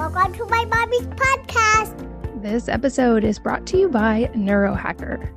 [0.00, 2.42] Welcome to my mommy's podcast.
[2.42, 5.28] This episode is brought to you by Neurohacker.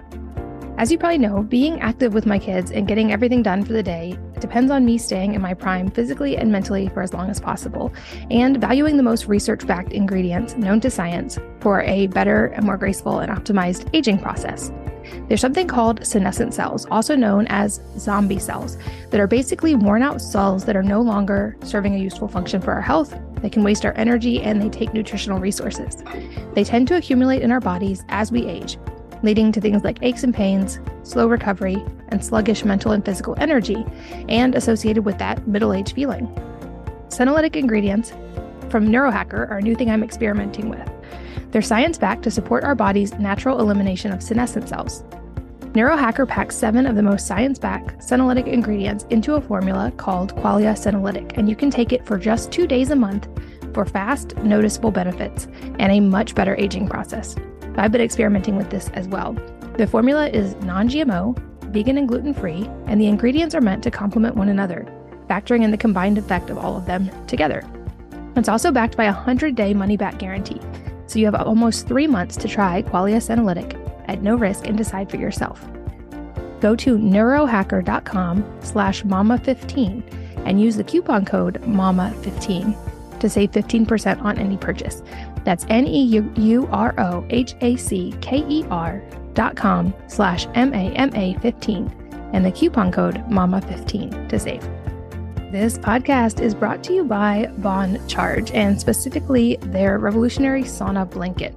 [0.77, 3.83] As you probably know, being active with my kids and getting everything done for the
[3.83, 7.41] day depends on me staying in my prime physically and mentally for as long as
[7.41, 7.93] possible,
[8.31, 12.77] and valuing the most research backed ingredients known to science for a better and more
[12.77, 14.71] graceful and optimized aging process.
[15.27, 18.77] There's something called senescent cells, also known as zombie cells,
[19.09, 22.71] that are basically worn out cells that are no longer serving a useful function for
[22.71, 23.13] our health.
[23.43, 26.01] They can waste our energy and they take nutritional resources.
[26.53, 28.77] They tend to accumulate in our bodies as we age,
[29.21, 31.75] leading to things like aches and pains, slow recovery,
[32.07, 33.85] and sluggish mental and physical energy,
[34.29, 36.25] and associated with that middle age feeling.
[37.09, 38.13] Senolytic ingredients
[38.69, 40.89] from Neurohacker are a new thing I'm experimenting with.
[41.51, 45.03] They're science backed to support our body's natural elimination of senescent cells.
[45.73, 50.73] Neurohacker packs seven of the most science backed senolytic ingredients into a formula called Qualia
[50.73, 53.27] Senolytic, and you can take it for just two days a month
[53.73, 55.47] for fast, noticeable benefits
[55.79, 57.35] and a much better aging process.
[57.75, 59.33] I've been experimenting with this as well.
[59.77, 61.35] The formula is non GMO,
[61.71, 64.85] vegan and gluten free, and the ingredients are meant to complement one another,
[65.27, 67.67] factoring in the combined effect of all of them together.
[68.35, 70.61] It's also backed by a 100 day money back guarantee
[71.07, 75.09] so you have almost three months to try Qualia Senolytic at no risk and decide
[75.09, 75.65] for yourself.
[76.61, 84.37] Go to neurohacker.com slash mama15 and use the coupon code MAMA15 to save 15% on
[84.37, 85.01] any purchase.
[85.43, 86.23] That's N-E-U-R-O-H-A-C-K-E-R
[89.33, 94.61] dot com slash M-A-M-A 15 and the coupon code MAMA15 to save.
[95.51, 101.53] This podcast is brought to you by Bon Charge and specifically their revolutionary sauna blanket.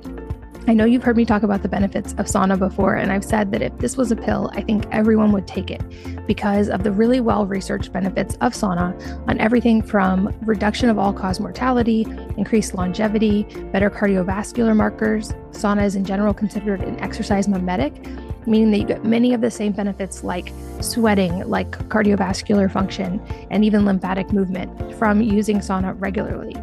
[0.69, 3.53] I know you've heard me talk about the benefits of sauna before, and I've said
[3.53, 5.81] that if this was a pill, I think everyone would take it
[6.27, 8.93] because of the really well researched benefits of sauna
[9.29, 12.05] on everything from reduction of all cause mortality,
[12.37, 15.31] increased longevity, better cardiovascular markers.
[15.53, 18.05] Sauna is in general considered an exercise mimetic,
[18.45, 23.65] meaning that you get many of the same benefits like sweating, like cardiovascular function, and
[23.65, 26.57] even lymphatic movement from using sauna regularly.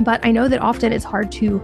[0.00, 1.60] But I know that often it's hard to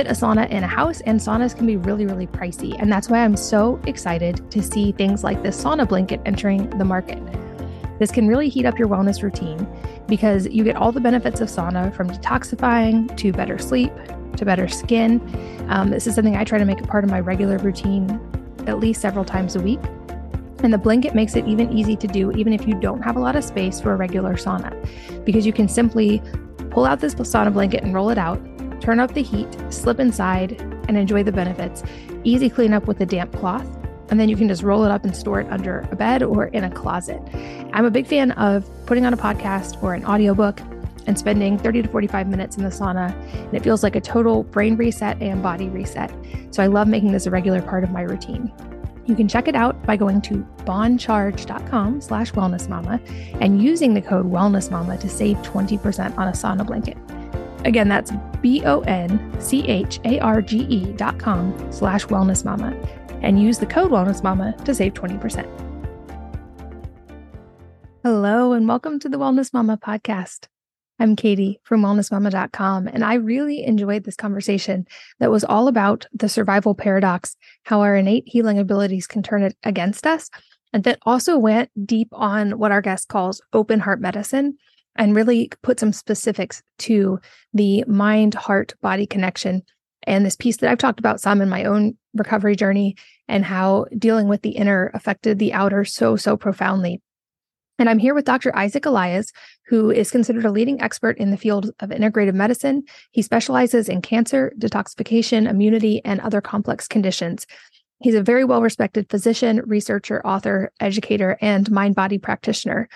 [0.00, 2.74] fit a sauna in a house, and saunas can be really, really pricey.
[2.80, 6.86] And that's why I'm so excited to see things like this sauna blanket entering the
[6.86, 7.22] market.
[7.98, 9.68] This can really heat up your wellness routine
[10.08, 13.92] because you get all the benefits of sauna from detoxifying to better sleep
[14.38, 15.20] to better skin.
[15.68, 18.08] Um, this is something I try to make a part of my regular routine
[18.66, 19.80] at least several times a week.
[20.62, 23.20] And the blanket makes it even easy to do, even if you don't have a
[23.20, 24.72] lot of space for a regular sauna,
[25.26, 26.22] because you can simply
[26.70, 28.40] pull out this sauna blanket and roll it out,
[28.80, 31.82] turn up the heat, slip inside, and enjoy the benefits.
[32.24, 33.66] Easy cleanup with a damp cloth.
[34.10, 36.46] And then you can just roll it up and store it under a bed or
[36.46, 37.22] in a closet.
[37.72, 40.60] I'm a big fan of putting on a podcast or an audiobook
[41.06, 43.12] and spending 30 to 45 minutes in the sauna.
[43.34, 46.12] And it feels like a total brain reset and body reset.
[46.50, 48.52] So I love making this a regular part of my routine.
[49.06, 54.30] You can check it out by going to boncharge.com slash wellnessmama and using the code
[54.30, 56.96] wellnessmama to save 20% on a sauna blanket.
[57.64, 58.92] Again, that's B-O-N-C-H-A-R-G-E
[60.92, 62.74] dot com slash wellness mama
[63.20, 65.46] and use the code wellness mama to save 20%.
[68.02, 70.46] Hello and welcome to the Wellness Mama podcast.
[70.98, 74.86] I'm Katie from wellnessmama.com, and I really enjoyed this conversation
[75.18, 79.54] that was all about the survival paradox, how our innate healing abilities can turn it
[79.64, 80.30] against us,
[80.72, 84.56] and that also went deep on what our guest calls open heart medicine
[85.00, 87.18] and really put some specifics to
[87.54, 89.62] the mind heart body connection
[90.04, 92.96] and this piece that I've talked about some in my own recovery journey
[93.26, 97.00] and how dealing with the inner affected the outer so, so profoundly.
[97.78, 98.54] And I'm here with Dr.
[98.54, 99.32] Isaac Eliaz,
[99.66, 102.82] who is considered a leading expert in the field of integrative medicine.
[103.10, 107.46] He specializes in cancer, detoxification, immunity, and other complex conditions.
[108.02, 112.88] He's a very well respected physician, researcher, author, educator, and mind body practitioner.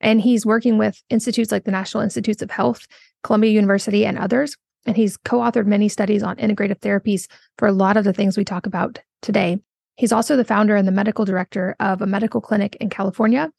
[0.00, 2.86] And he's working with institutes like the National Institutes of Health,
[3.22, 4.56] Columbia University, and others.
[4.86, 7.26] And he's co authored many studies on integrative therapies
[7.58, 9.58] for a lot of the things we talk about today.
[9.96, 13.50] He's also the founder and the medical director of a medical clinic in California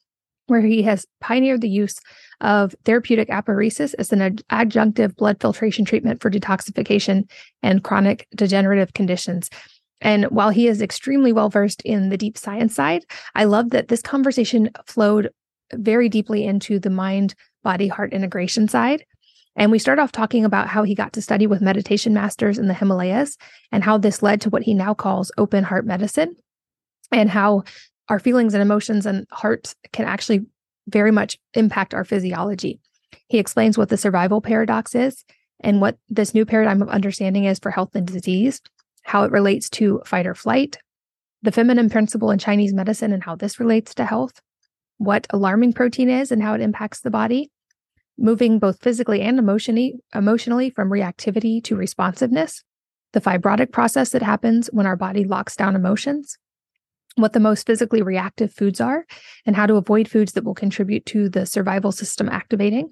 [0.47, 1.99] where he has pioneered the use
[2.41, 7.29] of therapeutic apheresis as an adjunctive blood filtration treatment for detoxification
[7.61, 9.49] and chronic degenerative conditions.
[9.99, 13.03] And while he is extremely well versed in the deep science side,
[13.35, 15.29] I love that this conversation flowed
[15.73, 19.05] very deeply into the mind body heart integration side.
[19.55, 22.67] And we start off talking about how he got to study with meditation masters in
[22.67, 23.37] the Himalayas
[23.71, 26.35] and how this led to what he now calls open heart medicine
[27.11, 27.63] and how
[28.07, 30.45] our feelings and emotions and hearts can actually
[30.87, 32.79] very much impact our physiology.
[33.27, 35.25] He explains what the survival paradox is.
[35.59, 38.61] and what this new paradigm of understanding is for health and disease,
[39.03, 40.77] how it relates to fight or flight,
[41.41, 44.41] the feminine principle in Chinese medicine and how this relates to health,
[44.97, 47.51] what alarming protein is and how it impacts the body,
[48.17, 52.63] moving both physically and emotionally, emotionally from reactivity to responsiveness,
[53.13, 56.37] the fibrotic process that happens when our body locks down emotions,
[57.15, 59.05] what the most physically reactive foods are,
[59.45, 62.89] and how to avoid foods that will contribute to the survival system activating.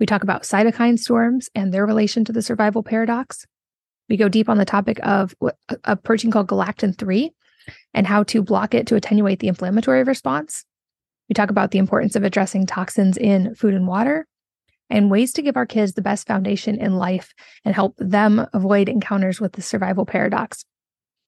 [0.00, 3.46] We talk about cytokine storms and their relation to the survival paradox.
[4.08, 5.34] We go deep on the topic of
[5.84, 7.30] a protein called galectin 3
[7.94, 10.64] and how to block it to attenuate the inflammatory response.
[11.28, 14.26] We talk about the importance of addressing toxins in food and water
[14.90, 17.32] and ways to give our kids the best foundation in life
[17.64, 20.64] and help them avoid encounters with the survival paradox.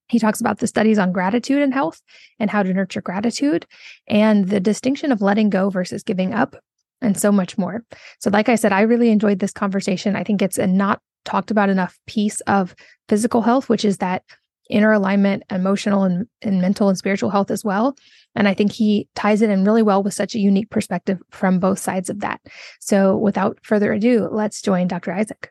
[0.08, 2.00] He talks about the studies on gratitude and health
[2.38, 3.66] and how to nurture gratitude
[4.06, 6.56] and the distinction of letting go versus giving up
[7.00, 7.84] and so much more.
[8.20, 10.16] So, like I said, I really enjoyed this conversation.
[10.16, 12.74] I think it's a not talked about enough piece of
[13.08, 14.22] physical health, which is that
[14.70, 17.96] inner alignment, emotional and, and mental and spiritual health as well.
[18.34, 21.58] And I think he ties it in really well with such a unique perspective from
[21.58, 22.40] both sides of that.
[22.80, 25.12] So without further ado, let's join Dr.
[25.12, 25.50] Isaac.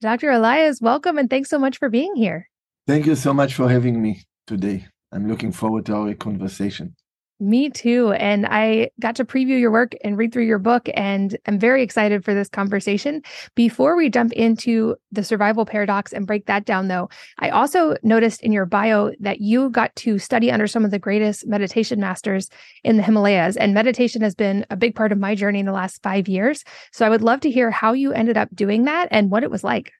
[0.00, 0.30] Dr.
[0.30, 2.48] Eliaz, welcome and thanks so much for being here.
[2.86, 4.86] Thank you so much for having me today.
[5.12, 6.94] I'm looking forward to our conversation.
[7.40, 8.10] Me too.
[8.14, 11.84] And I got to preview your work and read through your book, and I'm very
[11.84, 13.22] excited for this conversation.
[13.54, 17.08] Before we jump into the survival paradox and break that down, though,
[17.38, 20.98] I also noticed in your bio that you got to study under some of the
[20.98, 22.50] greatest meditation masters
[22.82, 23.56] in the Himalayas.
[23.56, 26.64] And meditation has been a big part of my journey in the last five years.
[26.92, 29.50] So I would love to hear how you ended up doing that and what it
[29.50, 29.92] was like.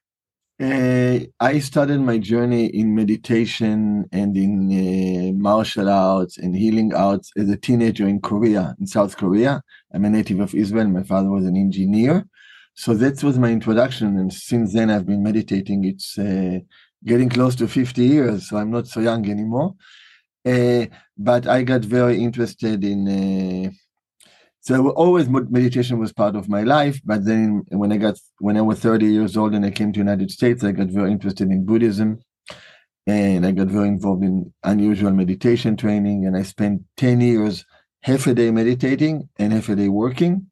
[0.61, 7.31] Uh, I started my journey in meditation and in uh, martial arts and healing arts
[7.37, 9.61] as a teenager in Korea, in South Korea.
[9.93, 10.89] I'm a native of Israel.
[10.89, 12.27] My father was an engineer.
[12.73, 14.17] So that was my introduction.
[14.17, 15.85] And since then, I've been meditating.
[15.85, 16.59] It's uh,
[17.05, 19.75] getting close to 50 years, so I'm not so young anymore.
[20.45, 23.71] Uh, but I got very interested in uh,
[24.61, 28.61] so always meditation was part of my life but then when i got when i
[28.61, 31.65] was 30 years old and i came to united states i got very interested in
[31.65, 32.19] buddhism.
[33.07, 37.65] And i got very involved in unusual meditation training and i spent 10 years
[38.03, 40.47] half a day meditating and half a day working.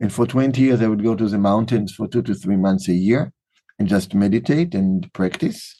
[0.00, 2.88] And for 20 years i would go to the mountains for two to three months
[2.88, 3.32] a year
[3.78, 5.74] and just meditate and practice.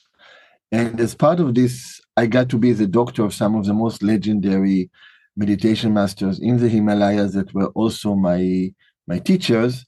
[0.72, 3.74] And as part of this i got to be the doctor of some of the
[3.74, 4.90] most legendary
[5.38, 8.72] meditation masters in the Himalayas that were also my
[9.06, 9.86] my teachers,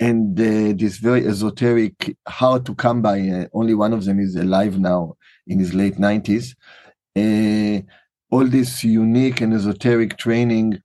[0.00, 3.18] and uh, this very esoteric how to come by.
[3.20, 5.14] Uh, only one of them is alive now
[5.46, 6.56] in his late nineties.
[7.14, 7.80] Uh,
[8.30, 10.80] all this unique and esoteric training,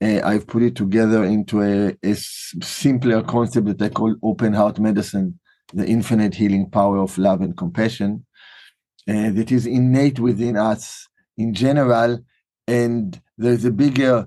[0.00, 4.78] uh, I've put it together into a, a simpler concept that I call open heart
[4.78, 5.40] medicine,
[5.74, 8.24] the infinite healing power of love and compassion,
[9.08, 12.20] uh, that is innate within us in general
[12.66, 14.26] and there's a bigger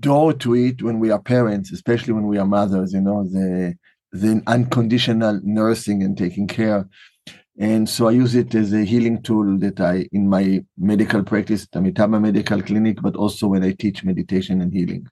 [0.00, 3.74] door to it when we are parents, especially when we are mothers, you know, the
[4.12, 6.88] the unconditional nursing and taking care.
[7.58, 11.66] And so I use it as a healing tool that I, in my medical practice,
[11.74, 15.06] Amitabha Medical Clinic, but also when I teach meditation and healing.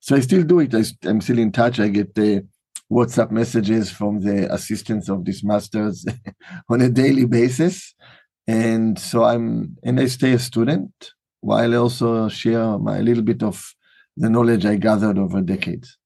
[0.00, 0.74] So I still do it.
[0.74, 1.80] I, am still in touch.
[1.80, 2.46] I get the
[2.90, 6.04] WhatsApp messages from the assistants of these masters
[6.68, 7.94] on a daily basis.
[8.46, 10.92] And so I'm, and I stay a student
[11.44, 13.74] while I also share my little bit of
[14.16, 15.98] the knowledge I gathered over decades.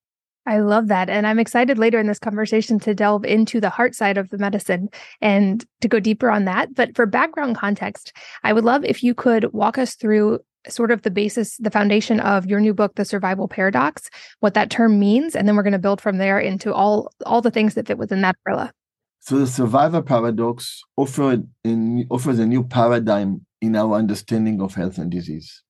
[0.47, 1.09] I love that.
[1.09, 4.39] And I'm excited later in this conversation to delve into the heart side of the
[4.39, 4.89] medicine
[5.21, 6.75] and to go deeper on that.
[6.75, 11.03] But for background context, I would love if you could walk us through sort of
[11.03, 15.37] the basis, the foundation of your new book, The Survival Paradox, what that term means,
[15.37, 17.99] and then we're going to build from there into all all the things that fit
[17.99, 18.73] within that umbrella.
[19.21, 24.99] So the survival paradox offered in, offers a new paradigm in our understanding of health
[24.99, 25.63] and disease.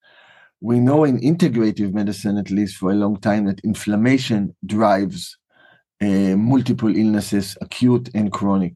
[0.60, 5.36] We know in integrative medicine, at least for a long time, that inflammation drives
[6.00, 8.74] uh, multiple illnesses, acute and chronic.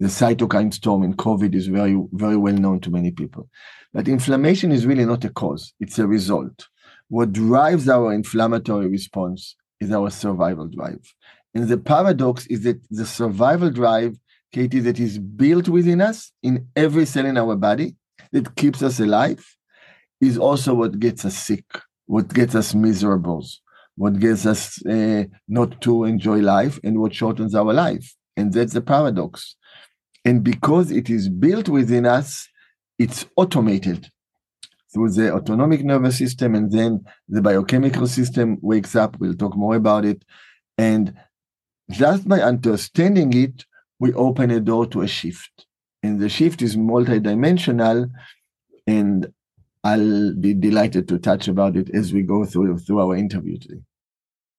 [0.00, 3.48] The cytokine storm in COVID is very, very well known to many people.
[3.92, 6.68] But inflammation is really not a cause, it's a result.
[7.08, 11.00] What drives our inflammatory response is our survival drive.
[11.54, 14.18] And the paradox is that the survival drive,
[14.52, 17.94] Katie, that is built within us in every cell in our body,
[18.34, 19.42] that keeps us alive
[20.20, 21.64] is also what gets us sick,
[22.06, 23.46] what gets us miserable,
[23.96, 28.12] what gets us uh, not to enjoy life, and what shortens our life.
[28.36, 29.54] And that's the paradox.
[30.24, 32.48] And because it is built within us,
[32.98, 34.08] it's automated
[34.92, 39.16] through the autonomic nervous system, and then the biochemical system wakes up.
[39.20, 40.24] We'll talk more about it.
[40.76, 41.14] And
[41.88, 43.64] just by understanding it,
[44.00, 45.66] we open a door to a shift.
[46.04, 48.10] And the shift is multidimensional.
[48.86, 49.26] And
[49.82, 53.80] I'll be delighted to touch about it as we go through through our interview today.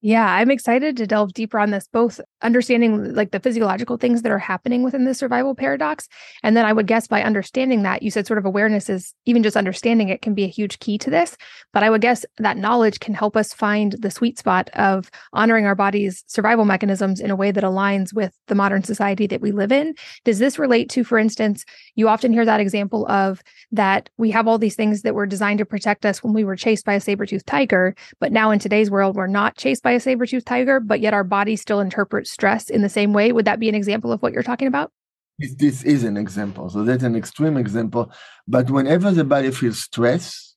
[0.06, 4.32] Yeah, I'm excited to delve deeper on this, both understanding like the physiological things that
[4.32, 6.08] are happening within the survival paradox.
[6.44, 9.42] And then I would guess by understanding that, you said sort of awareness is even
[9.42, 11.36] just understanding it can be a huge key to this.
[11.74, 15.66] But I would guess that knowledge can help us find the sweet spot of honoring
[15.66, 19.52] our body's survival mechanisms in a way that aligns with the modern society that we
[19.52, 19.96] live in.
[20.24, 24.48] Does this relate to, for instance, you often hear that example of that we have
[24.48, 27.02] all these things that were designed to protect us when we were chased by a
[27.02, 30.80] saber toothed tiger, but now in today's world, we're not chased by a saber-toothed tiger,
[30.80, 33.32] but yet our body still interprets stress in the same way.
[33.32, 34.92] Would that be an example of what you're talking about?
[35.40, 36.70] This is an example.
[36.70, 38.12] So that's an extreme example.
[38.48, 40.56] But whenever the body feels stress,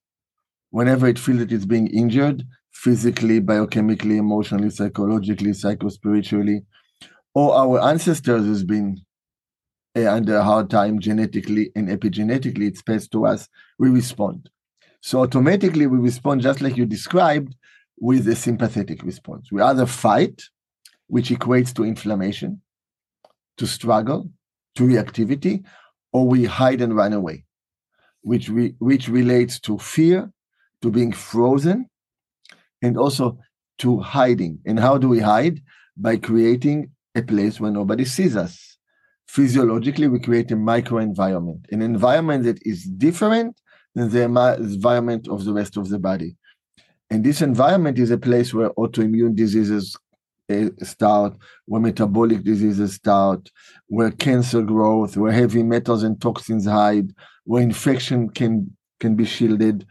[0.70, 6.64] whenever it feels that it's being injured, physically, biochemically, emotionally, psychologically, psychospiritually,
[7.34, 9.00] or our ancestors has been
[9.96, 14.48] uh, under a hard time genetically and epigenetically, it's passed to us, we respond.
[15.00, 17.54] So automatically we respond just like you described,
[18.00, 19.50] with a sympathetic response.
[19.50, 20.42] We either fight,
[21.08, 22.62] which equates to inflammation,
[23.56, 24.30] to struggle,
[24.76, 25.64] to reactivity,
[26.12, 27.44] or we hide and run away,
[28.22, 30.30] which, re- which relates to fear,
[30.82, 31.86] to being frozen,
[32.82, 33.38] and also
[33.78, 34.60] to hiding.
[34.64, 35.60] And how do we hide?
[35.96, 38.78] By creating a place where nobody sees us.
[39.26, 43.60] Physiologically, we create a microenvironment, an environment that is different
[43.94, 46.36] than the environment of the rest of the body.
[47.10, 49.96] And this environment is a place where autoimmune diseases
[50.50, 51.36] uh, start,
[51.66, 53.50] where metabolic diseases start,
[53.86, 57.12] where cancer growth, where heavy metals and toxins hide,
[57.44, 59.86] where infection can can be shielded.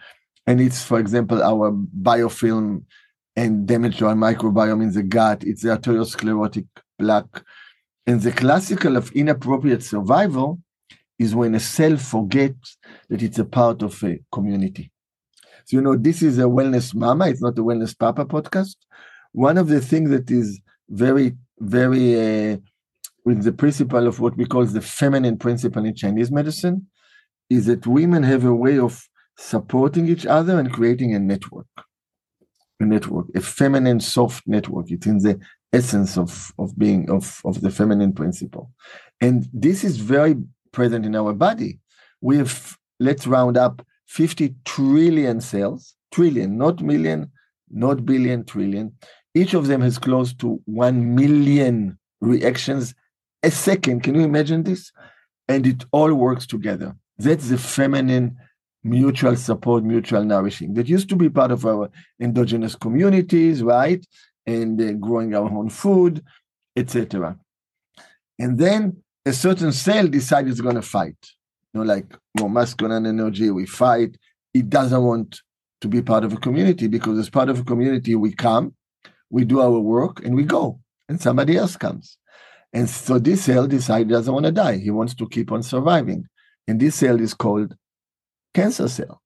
[0.45, 2.83] And it's, for example, our biofilm
[3.35, 5.43] and damage to our microbiome in the gut.
[5.43, 6.67] It's the arteriosclerotic
[6.99, 7.43] plaque.
[8.05, 10.59] And the classical of inappropriate survival
[11.19, 12.77] is when a cell forgets
[13.09, 14.91] that it's a part of a community.
[15.67, 18.77] So, you know, this is a wellness mama, it's not a wellness papa podcast.
[19.33, 22.57] One of the things that is very, very uh,
[23.25, 26.87] with the principle of what we call the feminine principle in Chinese medicine
[27.49, 29.03] is that women have a way of
[29.37, 31.67] supporting each other and creating a network.
[32.79, 34.89] A network, a feminine soft network.
[34.89, 35.37] It's in the
[35.73, 38.71] essence of, of being of, of the feminine principle.
[39.19, 40.37] And this is very
[40.71, 41.79] present in our body.
[42.21, 47.31] We have, let's round up 50 trillion cells, trillion, not million,
[47.69, 48.93] not billion, trillion.
[49.33, 52.95] Each of them has close to 1 million reactions
[53.43, 54.03] a second.
[54.03, 54.91] Can you imagine this?
[55.47, 56.95] And it all works together.
[57.17, 58.37] That's the feminine
[58.83, 64.05] mutual support, mutual nourishing that used to be part of our endogenous communities, right?
[64.45, 66.23] And uh, growing our own food,
[66.75, 67.37] etc.
[68.39, 71.17] And then a certain cell decides it's going to fight
[71.77, 74.17] know, like more masculine energy, we fight.
[74.53, 75.41] It doesn't want
[75.81, 78.73] to be part of a community because as part of a community, we come,
[79.29, 82.17] we do our work, and we go, and somebody else comes.
[82.73, 84.77] And so this cell decides he doesn't want to die.
[84.77, 86.25] He wants to keep on surviving.
[86.67, 87.75] And this cell is called
[88.53, 89.21] cancer cell.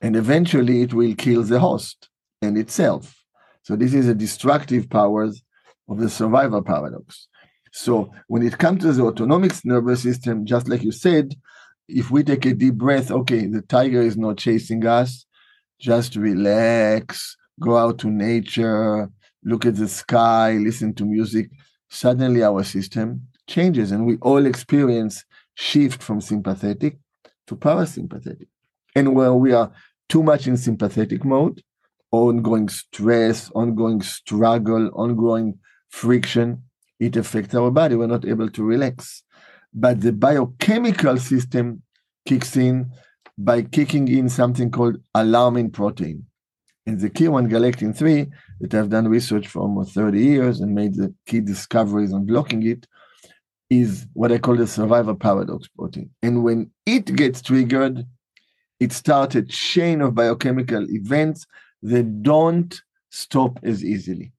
[0.00, 2.08] And eventually it will kill the host
[2.42, 3.14] and itself.
[3.62, 5.42] So this is a destructive powers
[5.88, 7.28] of the survival paradox.
[7.72, 11.34] So when it comes to the autonomic nervous system, just like you said,
[11.94, 15.26] if we take a deep breath, okay, the tiger is not chasing us,
[15.78, 19.10] just relax, go out to nature,
[19.44, 21.50] look at the sky, listen to music,
[21.90, 26.98] suddenly our system changes and we all experience shift from sympathetic
[27.46, 28.46] to parasympathetic.
[28.94, 29.70] And where we are
[30.08, 31.62] too much in sympathetic mode,
[32.10, 35.58] ongoing stress, ongoing struggle, ongoing
[35.90, 36.62] friction,
[37.00, 37.96] it affects our body.
[37.96, 39.22] We're not able to relax
[39.74, 41.82] but the biochemical system
[42.26, 42.90] kicks in
[43.38, 46.24] by kicking in something called alarmin protein.
[46.86, 48.26] And the key one, galectin 3,
[48.60, 52.66] that I've done research for almost 30 years and made the key discoveries on blocking
[52.66, 52.86] it,
[53.70, 56.10] is what I call the survival paradox protein.
[56.22, 58.04] And when it gets triggered,
[58.80, 61.46] it starts a chain of biochemical events
[61.82, 62.78] that don't
[63.10, 64.32] stop as easily.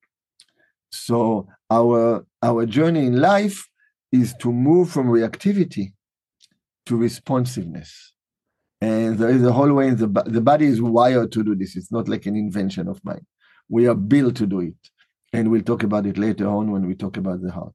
[0.91, 3.67] So our our journey in life
[4.13, 5.91] is to move from reactivity
[6.85, 8.13] to responsiveness.
[8.79, 11.75] And there is a whole way in the, the body is wired to do this.
[11.75, 13.25] It's not like an invention of mine.
[13.69, 14.75] We are built to do it.
[15.33, 17.73] And we'll talk about it later on when we talk about the heart.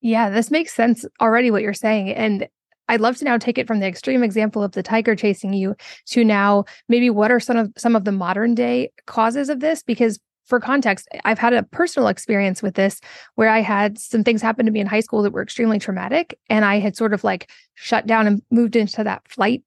[0.00, 2.10] Yeah, this makes sense already what you're saying.
[2.10, 2.48] And
[2.88, 5.76] I'd love to now take it from the extreme example of the tiger chasing you
[6.06, 9.82] to now maybe what are some of some of the modern day causes of this
[9.82, 10.18] because
[10.48, 13.00] for context, I've had a personal experience with this
[13.34, 16.38] where I had some things happen to me in high school that were extremely traumatic.
[16.48, 19.62] And I had sort of like shut down and moved into that flight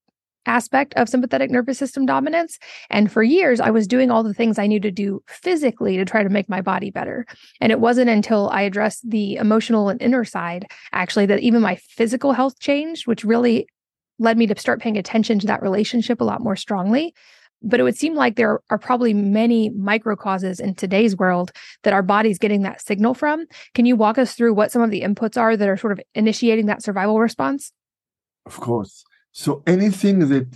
[0.47, 2.57] aspect of sympathetic nervous system dominance.
[2.89, 6.05] And for years, I was doing all the things I needed to do physically to
[6.05, 7.27] try to make my body better.
[7.59, 11.75] And it wasn't until I addressed the emotional and inner side, actually, that even my
[11.75, 13.67] physical health changed, which really
[14.17, 17.13] led me to start paying attention to that relationship a lot more strongly.
[17.63, 21.51] But it would seem like there are probably many micro causes in today's world
[21.83, 23.45] that our body's getting that signal from.
[23.75, 26.01] Can you walk us through what some of the inputs are that are sort of
[26.15, 27.71] initiating that survival response?
[28.45, 29.03] Of course.
[29.31, 30.47] So anything that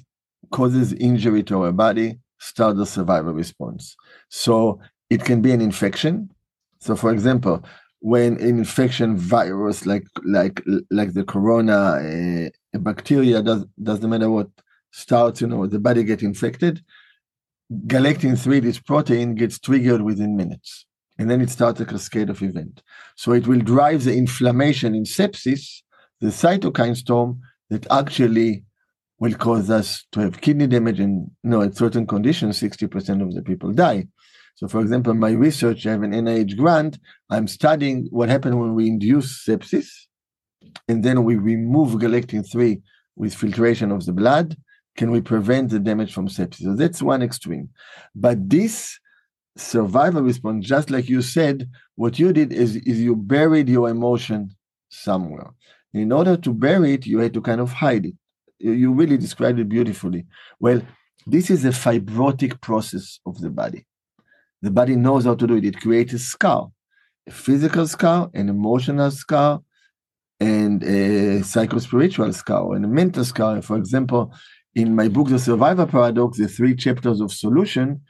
[0.51, 3.95] causes injury to our body starts the survival response.
[4.29, 6.29] So it can be an infection.
[6.79, 7.63] So for example,
[7.99, 14.49] when an infection virus like like like the corona uh, bacteria does doesn't matter what
[14.95, 16.83] starts you know the body get infected
[17.87, 20.85] galectin 3 this protein gets triggered within minutes
[21.17, 22.81] and then it starts a cascade of event.
[23.15, 25.81] So it will drive the inflammation in sepsis
[26.21, 28.63] the cytokine storm that actually
[29.19, 33.33] will cause us to have kidney damage and you know at certain conditions 60% of
[33.33, 34.07] the people die.
[34.55, 36.97] So for example my research i have an nih grant.
[37.29, 39.87] I'm studying what happens when we induce sepsis
[40.87, 42.81] and then we remove galectin 3
[43.15, 44.57] with filtration of the blood
[44.95, 46.63] can we prevent the damage from sepsis?
[46.63, 47.69] So that's one extreme.
[48.15, 48.99] But this
[49.57, 54.49] survival response just like you said what you did is, is you buried your emotion
[54.89, 55.51] somewhere.
[55.93, 58.15] In order to bury it you had to kind of hide it.
[58.59, 60.25] You really described it beautifully.
[60.59, 60.81] Well
[61.25, 63.85] this is a fibrotic process of the body.
[64.61, 65.65] The body knows how to do it.
[65.65, 66.69] It creates a scar
[67.27, 69.61] a physical scar an emotional scar
[70.39, 73.61] and a psychospiritual scar and a mental scar.
[73.61, 74.33] For example,
[74.75, 78.01] in my book, The Survival Paradox, the three chapters of solution,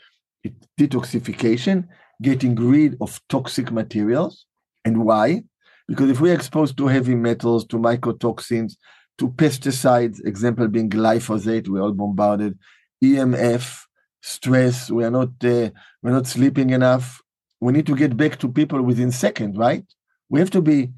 [0.79, 1.87] detoxification,
[2.21, 4.45] getting rid of toxic materials.
[4.83, 5.43] And why?
[5.87, 8.73] Because if we're exposed to heavy metals, to mycotoxins,
[9.19, 12.57] to pesticides, example being glyphosate, we're all bombarded,
[13.03, 13.81] EMF,
[14.21, 15.69] stress, we are not uh,
[16.01, 17.21] we're not sleeping enough.
[17.61, 19.85] We need to get back to people within seconds, right?
[20.29, 20.91] We have to be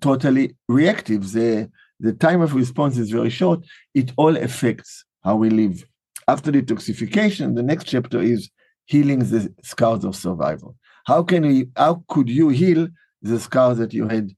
[0.00, 1.32] totally reactive.
[1.32, 3.64] The, the time of response is very short.
[3.94, 5.84] It all affects how we live.
[6.26, 8.50] After detoxification, the next chapter is
[8.86, 10.76] healing the scars of survival.
[11.04, 12.88] How can we, how could you heal
[13.22, 14.30] the scars that you had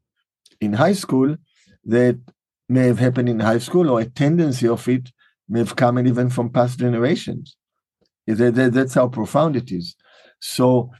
[0.61, 1.37] in high school
[1.85, 2.18] that
[2.68, 5.11] may have happened in high school or a tendency of it
[5.48, 7.57] may have come even from past generations?
[8.27, 9.94] That's how profound it is.
[10.40, 10.90] So,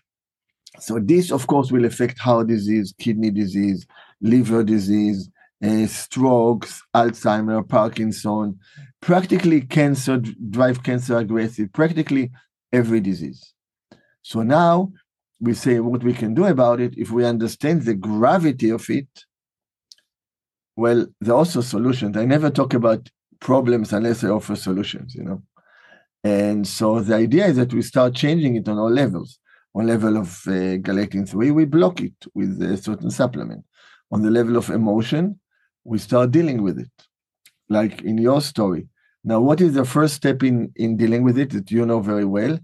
[0.79, 3.87] so this, of course, will affect heart disease, kidney disease,
[4.21, 5.29] liver disease,
[5.63, 8.59] uh, strokes, Alzheimer, Parkinson,
[9.01, 12.31] practically cancer, drive cancer aggressive, practically
[12.73, 13.55] every disease.
[14.23, 14.93] So now
[15.41, 19.09] we say what we can do about it if we understand the gravity of it.
[20.77, 22.17] Well, there are also solutions.
[22.17, 23.09] I never talk about
[23.41, 25.43] problems unless I offer solutions, you know.
[26.25, 29.39] And so the idea is that we start changing it on all levels.
[29.75, 33.65] On level of uh, galectin 3, we block it with a certain supplement
[34.13, 35.41] on the level of emotion,
[35.85, 36.91] we start dealing with it,
[37.69, 38.89] like in your story.
[39.25, 42.25] Now, what is the first step in, in dealing with it that you know very
[42.25, 42.59] well?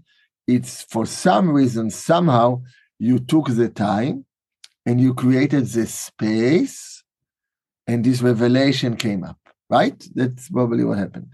[0.47, 2.63] It's for some reason, somehow,
[2.97, 4.25] you took the time
[4.85, 7.03] and you created the space,
[7.87, 9.37] and this revelation came up,
[9.69, 10.03] right?
[10.15, 11.33] That's probably what happened.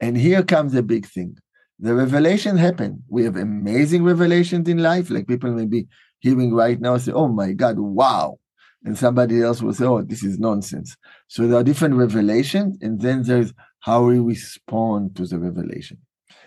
[0.00, 1.38] And here comes the big thing.
[1.78, 3.02] The revelation happened.
[3.08, 5.86] We have amazing revelations in life, like people may be
[6.20, 8.38] hearing right now say, Oh my God, wow
[8.86, 10.96] and somebody else will say, oh, this is nonsense.
[11.26, 15.98] So there are different revelations, and then there's how we respond to the revelation.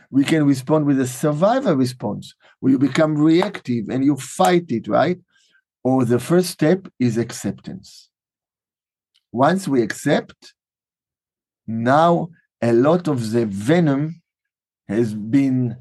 [0.10, 4.88] We can respond with a survivor response, where you become reactive and you fight it,
[4.88, 5.20] right?
[5.84, 8.10] Or the first step is acceptance.
[9.34, 10.54] Once we accept,
[11.68, 12.30] now
[12.62, 14.22] a lot of the venom
[14.88, 15.76] has been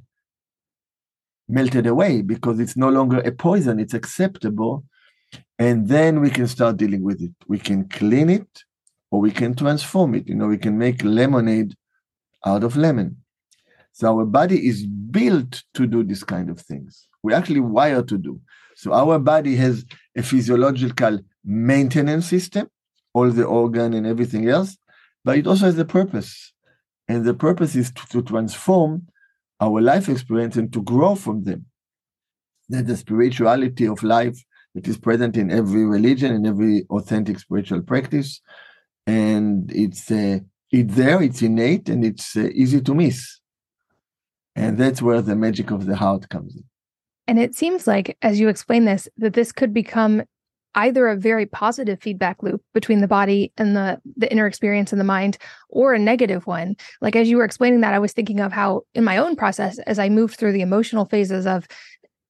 [1.49, 4.85] melted away because it's no longer a poison, it's acceptable
[5.59, 7.33] and then we can start dealing with it.
[7.49, 8.65] We can clean it
[9.11, 10.29] or we can transform it.
[10.29, 11.75] You know, we can make lemonade
[12.45, 13.17] out of lemon.
[13.93, 17.09] So our body is built to do this kind of things.
[17.23, 18.41] We're actually wired to do.
[18.77, 19.85] So our body has
[20.17, 22.69] a physiological maintenance system,
[23.13, 24.77] all the organ and everything else,
[25.25, 26.53] but it also has a purpose.
[27.09, 29.09] And the purpose is to, to transform
[29.61, 31.67] our life experience and to grow from them.
[32.69, 34.39] That the spirituality of life
[34.75, 38.41] it is present in every religion, in every authentic spiritual practice,
[39.07, 40.39] and it's uh,
[40.71, 43.41] it's there, it's innate, and it's uh, easy to miss.
[44.55, 46.65] And that's where the magic of the heart comes in.
[47.27, 50.23] And it seems like, as you explain this, that this could become
[50.75, 55.01] either a very positive feedback loop between the body and the the inner experience and
[55.01, 55.39] the mind
[55.71, 58.83] or a negative one like as you were explaining that i was thinking of how
[58.95, 61.67] in my own process as i moved through the emotional phases of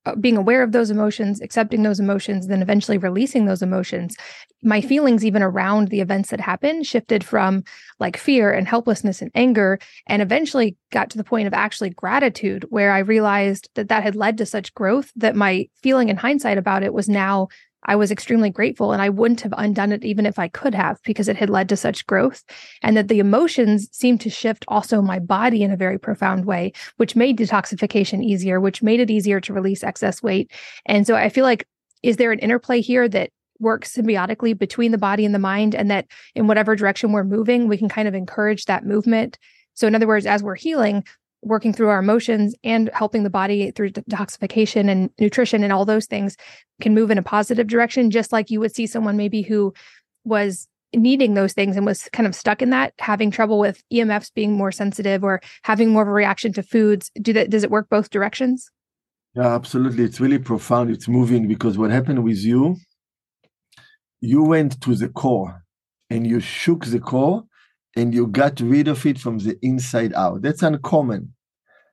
[0.09, 4.17] Uh, being aware of those emotions, accepting those emotions, then eventually releasing those emotions,
[4.63, 7.63] my feelings, even around the events that happened, shifted from
[8.01, 12.65] like fear and helplessness and anger, and eventually got to the point of actually gratitude,
[12.71, 16.57] where I realized that that had led to such growth that my feeling in hindsight
[16.57, 17.49] about it was now
[17.89, 21.01] I was extremely grateful and I wouldn't have undone it even if I could have
[21.05, 22.45] because it had led to such growth.
[22.83, 26.73] And that the emotions seemed to shift also my body in a very profound way,
[26.99, 30.53] which made detoxification easier, which made it easier to release excess weight.
[30.85, 31.67] And so I feel like,
[32.03, 35.75] is there an interplay here that works symbiotically between the body and the mind?
[35.75, 39.39] And that in whatever direction we're moving, we can kind of encourage that movement.
[39.73, 41.05] So, in other words, as we're healing,
[41.43, 46.07] working through our emotions and helping the body through detoxification and nutrition and all those
[46.07, 46.37] things
[46.81, 49.73] can move in a positive direction just like you would see someone maybe who
[50.25, 54.33] was needing those things and was kind of stuck in that having trouble with emfs
[54.35, 57.11] being more sensitive or having more of a reaction to foods.
[57.21, 58.71] Do that does it work both directions?
[59.35, 60.05] Yeah absolutely.
[60.05, 60.91] It's really profound.
[60.91, 62.77] It's moving because what happened with you
[64.21, 65.63] you went to the core
[66.11, 67.45] and you shook the core
[67.99, 70.43] and you got rid of it from the inside out.
[70.43, 71.35] That's uncommon.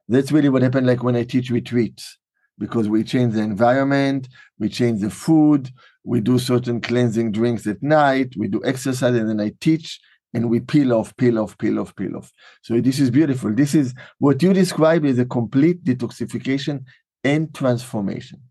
[0.08, 2.18] That's really what happened like when I teach retreats,
[2.60, 4.28] because we change the environment,
[4.60, 5.72] we change the food,
[6.04, 10.00] we do certain cleansing drinks at night, we do exercise, and then I teach
[10.36, 12.32] and we peel off, peel off, peel off, peel off.
[12.62, 13.54] So this is beautiful.
[13.54, 16.84] This is what you describe as a complete detoxification
[17.24, 18.42] and transformation.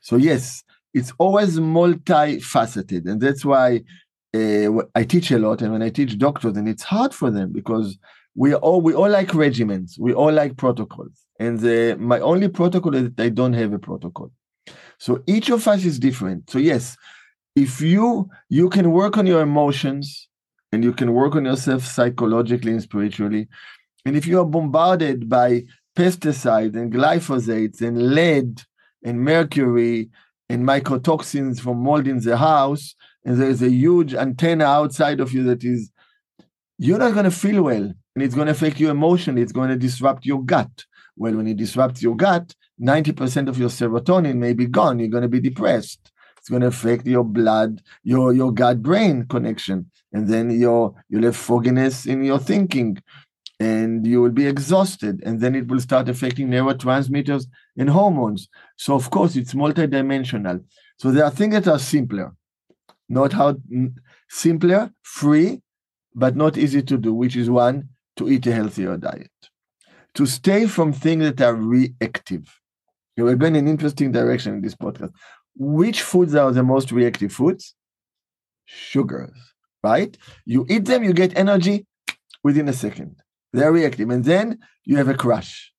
[0.00, 3.82] So yes, it's always multifaceted, and that's why
[4.34, 7.52] uh, I teach a lot, and when I teach doctors, and it's hard for them
[7.52, 7.98] because
[8.34, 12.94] we all we all like regimens, we all like protocols, and the, my only protocol
[12.94, 14.32] is that I don't have a protocol.
[14.98, 16.50] So each of us is different.
[16.50, 16.96] So yes,
[17.54, 20.28] if you you can work on your emotions
[20.72, 23.46] and you can work on yourself psychologically and spiritually,
[24.04, 25.64] and if you are bombarded by
[25.96, 28.62] pesticides and glyphosates and lead
[29.04, 30.10] and mercury
[30.48, 35.44] and mycotoxins from mold in the house, and there's a huge antenna outside of you
[35.44, 35.90] that is,
[36.78, 37.92] you're not going to feel well.
[38.14, 39.42] And it's going to affect you emotionally.
[39.42, 40.84] It's going to disrupt your gut.
[41.16, 44.98] Well, when it disrupts your gut, 90% of your serotonin may be gone.
[44.98, 46.12] You're going to be depressed.
[46.38, 49.90] It's going to affect your blood, your, your gut brain connection.
[50.12, 52.98] And then your, you'll have fogginess in your thinking
[53.58, 55.22] and you will be exhausted.
[55.24, 57.46] And then it will start affecting neurotransmitters
[57.78, 58.48] and hormones.
[58.76, 60.62] So, of course, it's multidimensional.
[60.98, 62.34] So, there are things that are simpler
[63.08, 63.56] not how
[64.28, 65.62] simpler, free,
[66.14, 69.30] but not easy to do, which is one, to eat a healthier diet.
[70.14, 72.48] To stay from things that are reactive.
[73.16, 75.12] We're going in an interesting direction in this podcast.
[75.56, 77.74] Which foods are the most reactive foods?
[78.66, 79.36] Sugars,
[79.82, 80.16] right?
[80.46, 81.86] You eat them, you get energy
[82.42, 83.16] within a second.
[83.52, 84.10] They're reactive.
[84.10, 85.72] And then you have a crash.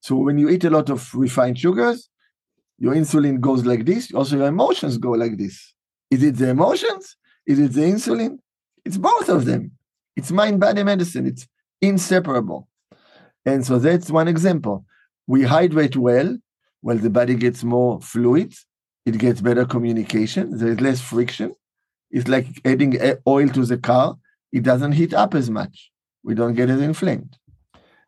[0.00, 2.10] So when you eat a lot of refined sugars,
[2.78, 4.12] your insulin goes like this.
[4.12, 5.74] Also, your emotions go like this.
[6.12, 7.16] Is it the emotions?
[7.46, 8.38] Is it the insulin?
[8.84, 9.62] It's both of them.
[10.14, 11.26] It's mind body medicine.
[11.26, 11.48] It's
[11.80, 12.68] inseparable.
[13.46, 14.84] And so that's one example.
[15.26, 16.36] We hydrate well,
[16.82, 18.52] well, the body gets more fluid,
[19.06, 21.54] it gets better communication, there's less friction.
[22.10, 22.92] It's like adding
[23.26, 24.16] oil to the car,
[24.52, 25.90] it doesn't heat up as much.
[26.22, 27.38] We don't get as inflamed.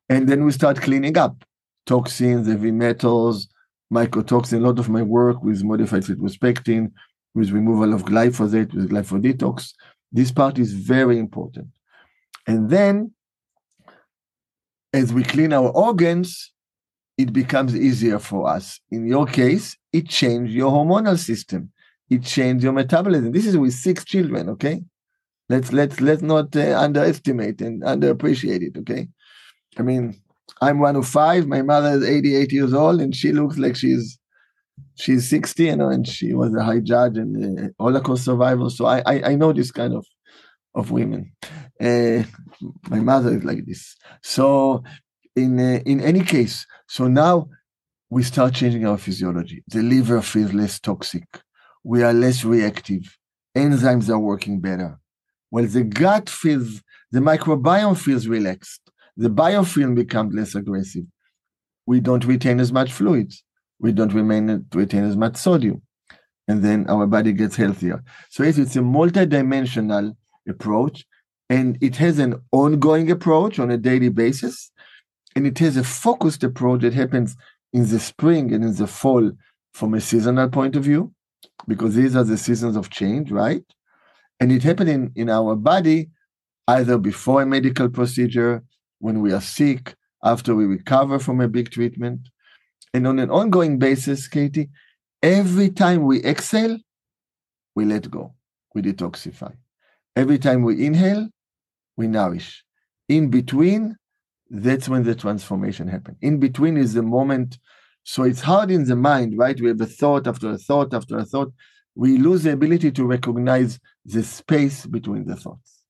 [0.08, 1.42] And then we start cleaning up
[1.86, 3.48] toxins, heavy metals,
[3.92, 4.58] mycotoxin.
[4.58, 6.92] A lot of my work with modified phytospectin,
[7.34, 9.72] with removal of glyphosate, with glyphosate.
[10.12, 11.68] This part is very important.
[12.46, 13.12] And then,
[14.92, 16.52] as we clean our organs,
[17.18, 18.80] it becomes easier for us.
[18.90, 21.72] In your case, it changed your hormonal system.
[22.10, 23.32] It changed your metabolism.
[23.32, 24.82] This is with six children, okay?
[25.48, 29.08] Let's let's let's not uh, underestimate and underappreciate it, okay?
[29.76, 30.16] I mean,
[30.60, 31.46] I'm one of five.
[31.46, 34.18] My mother is 88 years old, and she looks like she's
[34.96, 38.86] she's 60 you know and she was a high judge and uh, holocaust survivor so
[38.86, 40.06] I, I, I know this kind of
[40.74, 41.32] of women.
[41.80, 42.22] Uh,
[42.88, 43.96] my mother is like this.
[44.22, 44.82] So
[45.36, 47.48] in uh, in any case so now
[48.10, 49.64] we start changing our physiology.
[49.68, 51.26] The liver feels less toxic.
[51.82, 53.16] We are less reactive.
[53.56, 54.98] Enzymes are working better.
[55.50, 58.80] Well the gut feels the microbiome feels relaxed.
[59.16, 61.04] The biofilm becomes less aggressive.
[61.86, 63.43] We don't retain as much fluids
[63.80, 65.82] we don't remain retain as much sodium,
[66.48, 68.02] and then our body gets healthier.
[68.30, 70.16] So yes, it's a multidimensional
[70.48, 71.04] approach,
[71.48, 74.70] and it has an ongoing approach on a daily basis,
[75.36, 77.36] and it has a focused approach that happens
[77.72, 79.30] in the spring and in the fall
[79.72, 81.12] from a seasonal point of view,
[81.66, 83.64] because these are the seasons of change, right?
[84.40, 86.10] And it happened in, in our body
[86.68, 88.62] either before a medical procedure,
[88.98, 92.20] when we are sick, after we recover from a big treatment.
[92.94, 94.70] And on an ongoing basis, Katie,
[95.20, 96.78] every time we exhale,
[97.74, 98.34] we let go,
[98.72, 99.52] we detoxify.
[100.14, 101.28] Every time we inhale,
[101.96, 102.62] we nourish.
[103.08, 103.96] In between,
[104.48, 106.18] that's when the transformation happens.
[106.22, 107.58] In between is the moment.
[108.04, 109.60] So it's hard in the mind, right?
[109.60, 111.52] We have a thought after a thought after a thought.
[111.96, 115.82] We lose the ability to recognize the space between the thoughts.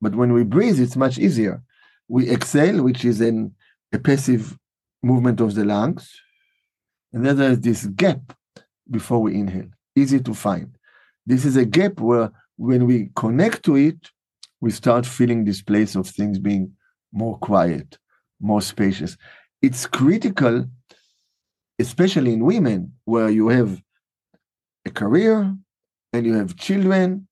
[0.00, 1.62] But when we breathe, it's much easier.
[2.06, 3.54] We exhale, which is an,
[3.92, 4.56] a passive
[5.02, 6.14] movement of the lungs.
[7.14, 8.36] And then there's this gap
[8.90, 10.76] before we inhale, easy to find.
[11.24, 14.10] This is a gap where when we connect to it,
[14.60, 16.72] we start feeling this place of things being
[17.12, 17.98] more quiet,
[18.40, 19.16] more spacious.
[19.62, 20.66] It's critical,
[21.78, 23.80] especially in women, where you have
[24.84, 25.54] a career
[26.12, 27.28] and you have children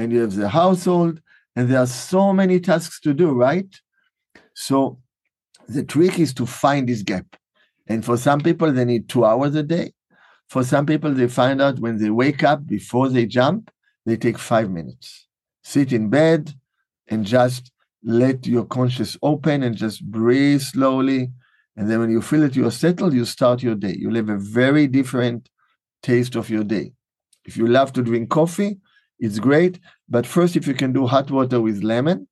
[0.00, 1.20] and you have the household,
[1.54, 3.72] and there are so many tasks to do, right?
[4.54, 4.98] So
[5.68, 7.36] the trick is to find this gap.
[7.90, 9.92] And for some people, they need two hours a day.
[10.48, 13.68] For some people, they find out when they wake up before they jump,
[14.06, 15.26] they take five minutes.
[15.64, 16.54] Sit in bed
[17.08, 17.72] and just
[18.04, 21.32] let your conscious open and just breathe slowly.
[21.76, 23.96] And then when you feel that you're settled, you start your day.
[23.98, 25.48] You'll have a very different
[26.00, 26.92] taste of your day.
[27.44, 28.78] If you love to drink coffee,
[29.18, 29.80] it's great.
[30.08, 32.28] But first, if you can do hot water with lemon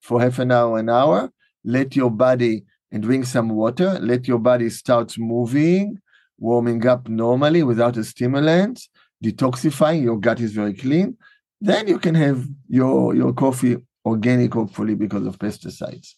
[0.00, 1.32] for half an hour, an hour,
[1.64, 5.98] let your body and drink some water, let your body start moving,
[6.38, 8.86] warming up normally without a stimulant,
[9.24, 11.16] detoxifying, your gut is very clean.
[11.60, 16.14] Then you can have your, your coffee organic, hopefully, because of pesticides.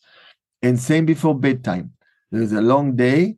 [0.62, 1.92] And same before bedtime.
[2.32, 3.36] There's a long day.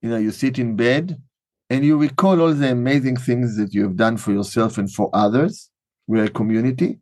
[0.00, 1.20] You know, you sit in bed
[1.68, 5.10] and you recall all the amazing things that you have done for yourself and for
[5.12, 5.70] others.
[6.06, 7.00] We're a community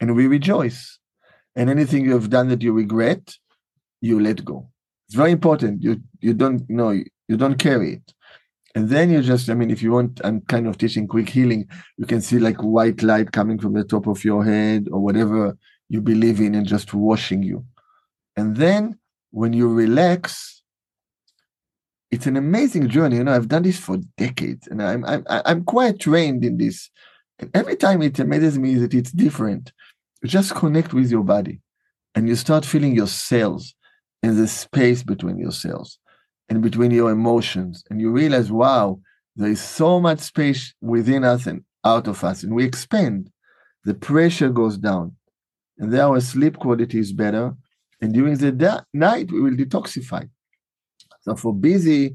[0.00, 0.98] and we rejoice.
[1.54, 3.36] And anything you have done that you regret,
[4.00, 4.68] you let go.
[5.06, 5.82] It's very important.
[5.82, 8.14] You you don't know you don't carry it.
[8.74, 11.68] And then you just, I mean, if you want, I'm kind of teaching quick healing.
[11.98, 15.56] You can see like white light coming from the top of your head or whatever
[15.88, 17.66] you believe in and just washing you.
[18.36, 18.98] And then
[19.30, 20.62] when you relax,
[22.10, 23.16] it's an amazing journey.
[23.16, 26.90] You know, I've done this for decades and I'm, I'm, I'm quite trained in this.
[27.38, 29.72] And every time it amazes me that it's different.
[30.22, 31.60] You just connect with your body
[32.14, 33.74] and you start feeling your cells
[34.22, 35.98] and the space between your cells
[36.48, 37.82] and between your emotions.
[37.90, 39.00] And you realize, wow,
[39.36, 42.42] there is so much space within us and out of us.
[42.42, 43.30] And we expand.
[43.84, 45.16] The pressure goes down
[45.78, 47.54] and then our sleep quality is better.
[48.00, 50.28] And during the da- night, we will detoxify.
[51.22, 52.14] So for busy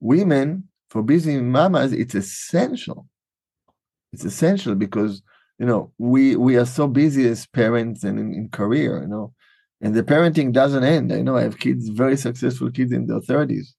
[0.00, 3.06] women, for busy mamas, it's essential.
[4.12, 5.22] It's essential because
[5.58, 9.32] you know we we are so busy as parents and in, in career, you know,
[9.80, 11.12] and the parenting doesn't end.
[11.12, 13.74] I know I have kids, very successful kids in their thirties.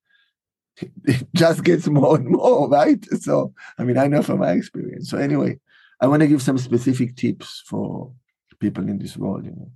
[1.05, 3.03] It just gets more and more, right?
[3.19, 5.09] So I mean, I know from my experience.
[5.09, 5.59] So anyway,
[5.99, 8.11] I want to give some specific tips for
[8.59, 9.71] people in this world, you know.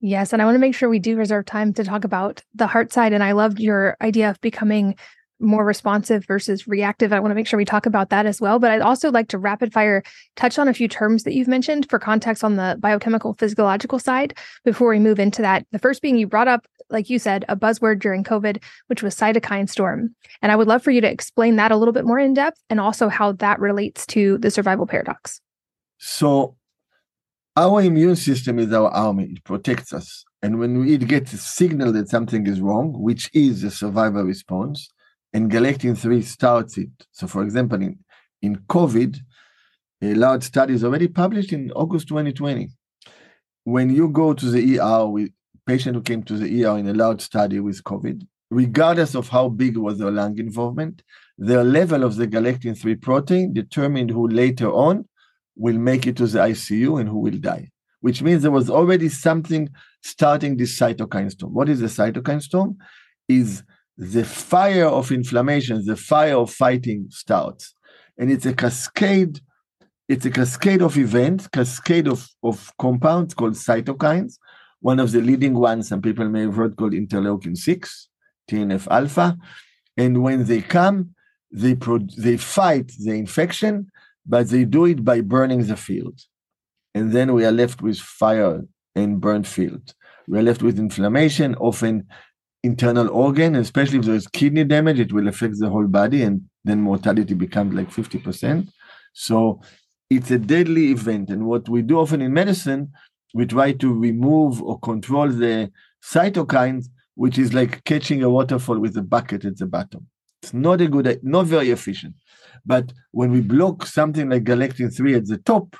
[0.00, 0.32] Yes.
[0.32, 2.92] And I want to make sure we do reserve time to talk about the heart
[2.92, 3.14] side.
[3.14, 4.96] And I loved your idea of becoming
[5.40, 7.12] more responsive versus reactive.
[7.12, 8.58] I want to make sure we talk about that as well.
[8.58, 10.02] But I'd also like to rapid fire
[10.36, 14.36] touch on a few terms that you've mentioned for context on the biochemical physiological side
[14.64, 15.66] before we move into that.
[15.72, 19.16] The first being you brought up, like you said, a buzzword during COVID, which was
[19.16, 20.14] cytokine storm.
[20.42, 22.60] And I would love for you to explain that a little bit more in depth
[22.70, 25.40] and also how that relates to the survival paradox.
[25.98, 26.56] So
[27.56, 30.24] our immune system is our army, it protects us.
[30.42, 34.88] And when it gets a signal that something is wrong, which is a survival response,
[35.34, 36.90] and galectin 3 starts it.
[37.10, 37.98] So, for example, in,
[38.40, 39.18] in COVID,
[40.00, 42.70] a large study is already published in August 2020.
[43.64, 45.30] When you go to the ER with
[45.66, 49.48] patient who came to the ER in a large study with COVID, regardless of how
[49.48, 51.02] big was their lung involvement,
[51.36, 55.08] their level of the galectin 3 protein determined who later on
[55.56, 57.70] will make it to the ICU and who will die,
[58.00, 59.68] which means there was already something
[60.02, 61.54] starting this cytokine storm.
[61.54, 62.76] What is the cytokine storm?
[63.26, 63.64] Is
[63.96, 67.74] the fire of inflammation, the fire of fighting starts.
[68.18, 69.40] And it's a cascade,
[70.08, 74.38] it's a cascade of events, cascade of, of compounds called cytokines.
[74.80, 78.08] One of the leading ones, some people may have heard called interleukin 6,
[78.50, 79.36] TNF alpha.
[79.96, 81.14] And when they come,
[81.50, 83.90] they, pro- they fight the infection
[84.26, 86.20] but they do it by burning the field.
[86.94, 88.62] And then we are left with fire
[88.94, 89.94] and burnt field.
[90.28, 92.06] We are left with inflammation, often
[92.64, 96.80] internal organ, especially if there's kidney damage, it will affect the whole body, and then
[96.80, 98.68] mortality becomes like 50%.
[99.12, 99.60] So
[100.08, 101.28] it's a deadly event.
[101.28, 102.90] And what we do often in medicine,
[103.34, 105.70] we try to remove or control the
[106.02, 110.06] cytokines, which is like catching a waterfall with a bucket at the bottom.
[110.42, 112.14] It's not a good, not very efficient.
[112.64, 115.76] But when we block something like galactin 3 at the top,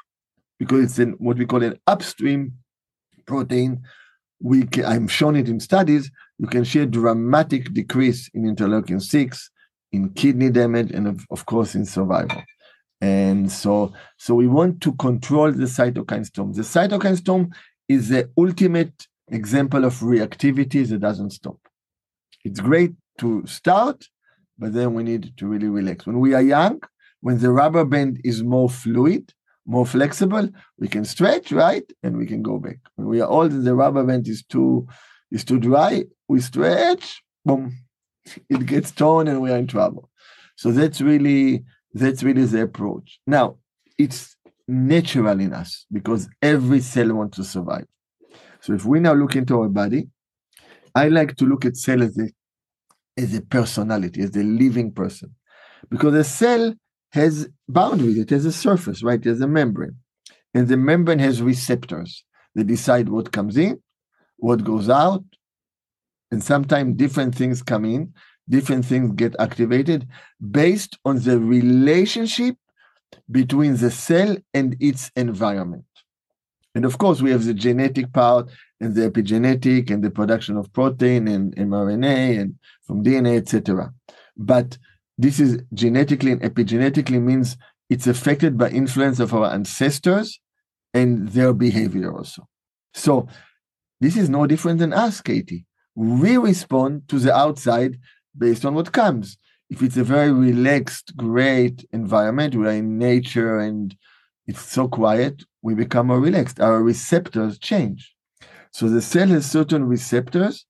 [0.59, 2.53] because it's in what we call an upstream
[3.25, 3.83] protein,
[4.41, 9.01] we can, I'm shown it in studies, you can see a dramatic decrease in interleukin
[9.01, 9.51] 6,
[9.93, 12.43] in kidney damage, and of, of course in survival.
[13.01, 16.53] And so, so we want to control the cytokine storm.
[16.53, 17.51] The cytokine storm
[17.89, 21.59] is the ultimate example of reactivity that doesn't stop.
[22.45, 24.09] It's great to start,
[24.59, 26.07] but then we need to really relax.
[26.07, 26.81] When we are young,
[27.21, 29.33] when the rubber band is more fluid,
[29.67, 31.85] more flexible, we can stretch, right?
[32.03, 32.79] And we can go back.
[32.97, 34.87] When we are old the rubber band is too
[35.35, 37.77] is too dry, we stretch, boom,
[38.49, 40.09] it gets torn and we are in trouble.
[40.57, 43.21] So that's really that's really the approach.
[43.27, 43.59] Now,
[43.99, 47.87] it's natural in us because every cell wants to survive.
[48.61, 50.09] So if we now look into our body,
[50.95, 52.29] I like to look at cell as a,
[53.17, 55.35] as a personality, as a living person.
[55.91, 56.75] Because a cell
[57.13, 59.21] has boundaries, it has a surface, right?
[59.21, 59.97] It has a membrane.
[60.55, 63.81] And the membrane has receptors that decide what comes in,
[64.39, 65.25] what goes out.
[66.31, 68.13] And sometimes different things come in,
[68.49, 70.09] different things get activated
[70.51, 72.57] based on the relationship
[73.31, 75.85] between the cell and its environment.
[76.75, 80.73] And of course, we have the genetic part and the epigenetic and the production of
[80.73, 83.93] protein and mRNA and from DNA, etc.
[84.37, 84.77] But
[85.17, 87.57] this is genetically and epigenetically means
[87.89, 90.41] it's affected by influence of our ancestors
[90.93, 92.49] and their behavior also.
[92.93, 93.29] So
[94.05, 95.65] this is no different than us, Katie.
[95.95, 97.99] We respond to the outside
[98.37, 99.39] based on what comes.
[99.71, 103.97] If it's a very relaxed, great environment, we are in nature and
[104.47, 106.61] it's so quiet, we become more relaxed.
[106.61, 108.15] Our receptors change.
[108.73, 110.67] So the cell has certain receptors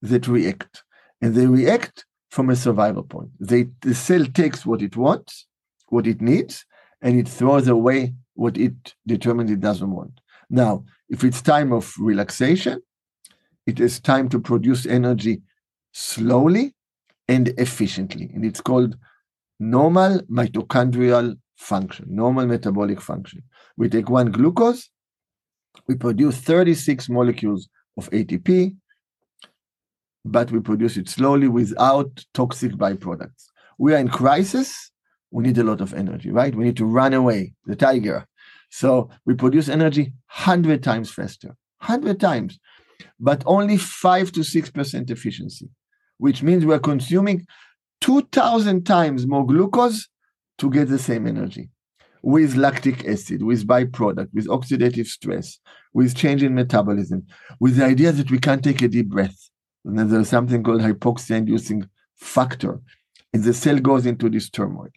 [0.00, 0.82] that react,
[1.20, 3.30] and they react from a survival point.
[3.38, 5.46] They, the cell takes what it wants,
[5.88, 6.64] what it needs,
[7.02, 10.20] and it throws away what it determines it doesn't want.
[10.48, 12.80] Now, if it's time of relaxation,
[13.66, 15.42] it is time to produce energy
[15.92, 16.74] slowly
[17.28, 18.30] and efficiently.
[18.34, 18.96] And it's called
[19.60, 23.42] normal mitochondrial function, normal metabolic function.
[23.76, 24.88] We take one glucose,
[25.86, 28.74] we produce 36 molecules of ATP,
[30.24, 33.48] but we produce it slowly without toxic byproducts.
[33.78, 34.90] We are in crisis,
[35.30, 36.54] we need a lot of energy, right?
[36.54, 38.26] We need to run away, the tiger.
[38.72, 41.48] So we produce energy 100 times faster,
[41.80, 42.58] 100 times,
[43.20, 45.68] but only 5 to 6% efficiency,
[46.16, 47.46] which means we're consuming
[48.00, 50.08] 2,000 times more glucose
[50.56, 51.68] to get the same energy
[52.22, 55.58] with lactic acid, with byproduct, with oxidative stress,
[55.92, 57.26] with change in metabolism,
[57.60, 59.50] with the idea that we can't take a deep breath.
[59.84, 62.80] And then there's something called hypoxia inducing factor.
[63.34, 64.88] And the cell goes into this turmoil.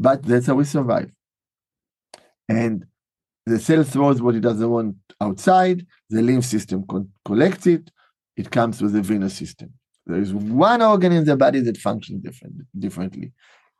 [0.00, 1.12] But that's how we survive.
[2.50, 2.84] And
[3.46, 7.90] the cell throws what it doesn't want outside, the lymph system co- collects it,
[8.36, 9.72] it comes to the venous system.
[10.06, 13.32] There is one organ in the body that functions different, differently.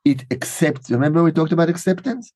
[0.04, 2.32] It accepts, remember we talked about acceptance?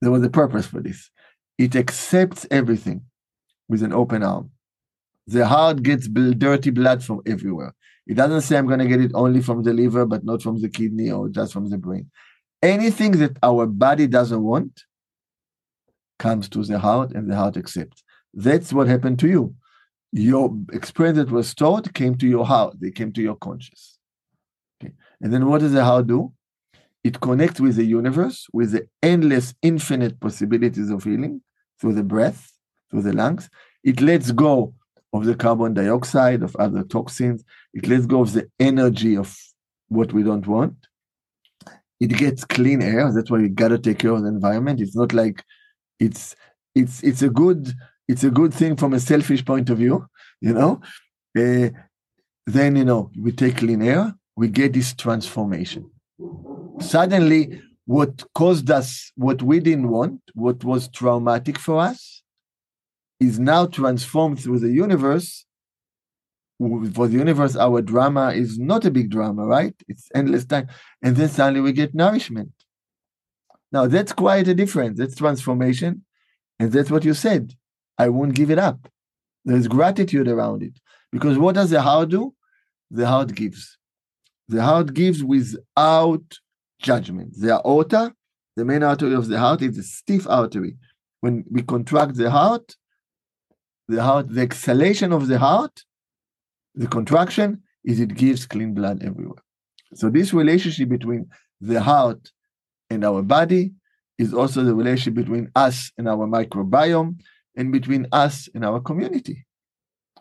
[0.00, 1.10] There was a purpose for this.
[1.58, 3.02] It accepts everything
[3.68, 4.50] with an open arm.
[5.26, 7.74] The heart gets dirty blood from everywhere.
[8.06, 10.60] It doesn't say I'm going to get it only from the liver, but not from
[10.60, 12.10] the kidney or just from the brain.
[12.62, 14.84] Anything that our body doesn't want
[16.22, 18.00] comes to the heart and the heart accepts.
[18.46, 19.44] That's what happened to you.
[20.12, 23.98] Your experience that was stored came to your heart, they came to your conscious.
[24.76, 24.92] Okay.
[25.20, 26.32] And then what does the heart do?
[27.08, 31.42] It connects with the universe, with the endless, infinite possibilities of healing
[31.80, 32.40] through the breath,
[32.88, 33.50] through the lungs.
[33.82, 34.74] It lets go
[35.12, 37.42] of the carbon dioxide, of other toxins.
[37.74, 39.36] It lets go of the energy of
[39.88, 40.76] what we don't want.
[41.98, 43.10] It gets clean air.
[43.12, 44.80] That's why we gotta take care of the environment.
[44.80, 45.42] It's not like
[46.02, 46.34] it's
[46.74, 47.72] it's it's a good
[48.08, 50.06] it's a good thing from a selfish point of view,
[50.40, 50.80] you know.
[51.38, 51.68] Uh,
[52.46, 55.90] then you know we take air, we get this transformation.
[56.80, 62.22] Suddenly, what caused us what we didn't want, what was traumatic for us,
[63.20, 65.44] is now transformed through the universe.
[66.94, 69.74] For the universe, our drama is not a big drama, right?
[69.88, 70.68] It's endless time.
[71.02, 72.52] And then suddenly we get nourishment.
[73.72, 74.98] Now, that's quite a difference.
[74.98, 76.04] That's transformation.
[76.58, 77.54] And that's what you said.
[77.98, 78.88] I won't give it up.
[79.44, 80.78] There's gratitude around it
[81.10, 82.34] Because what does the heart do?
[82.90, 83.78] The heart gives.
[84.48, 86.38] The heart gives without
[86.80, 87.34] judgment.
[87.38, 88.14] The aorta,
[88.56, 90.76] the main artery of the heart, is a stiff artery.
[91.20, 92.76] When we contract the heart,
[93.88, 95.82] the heart, the exhalation of the heart,
[96.74, 99.42] the contraction is it gives clean blood everywhere.
[99.94, 101.28] So this relationship between
[101.60, 102.30] the heart
[102.92, 103.72] and our body
[104.18, 107.20] is also the relationship between us and our microbiome
[107.56, 109.46] and between us and our community.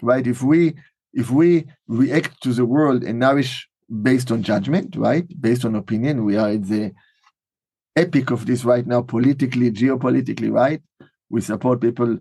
[0.02, 0.26] Right?
[0.26, 0.76] If we
[1.14, 3.68] if we react to the world and nourish
[4.02, 5.26] based on judgment, right?
[5.42, 6.94] Based on opinion, we are at the
[7.96, 10.82] epic of this right now, politically, geopolitically, right?
[11.30, 12.18] We support people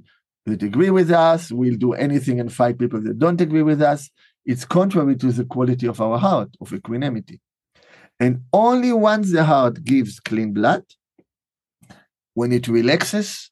[0.46, 1.52] that agree with us.
[1.52, 4.10] We'll do anything and fight people that don't agree with us.
[4.44, 7.40] It's contrary to the quality of our heart, of equanimity.
[8.20, 10.84] And only once the heart gives clean blood,
[12.34, 13.50] when it relaxes,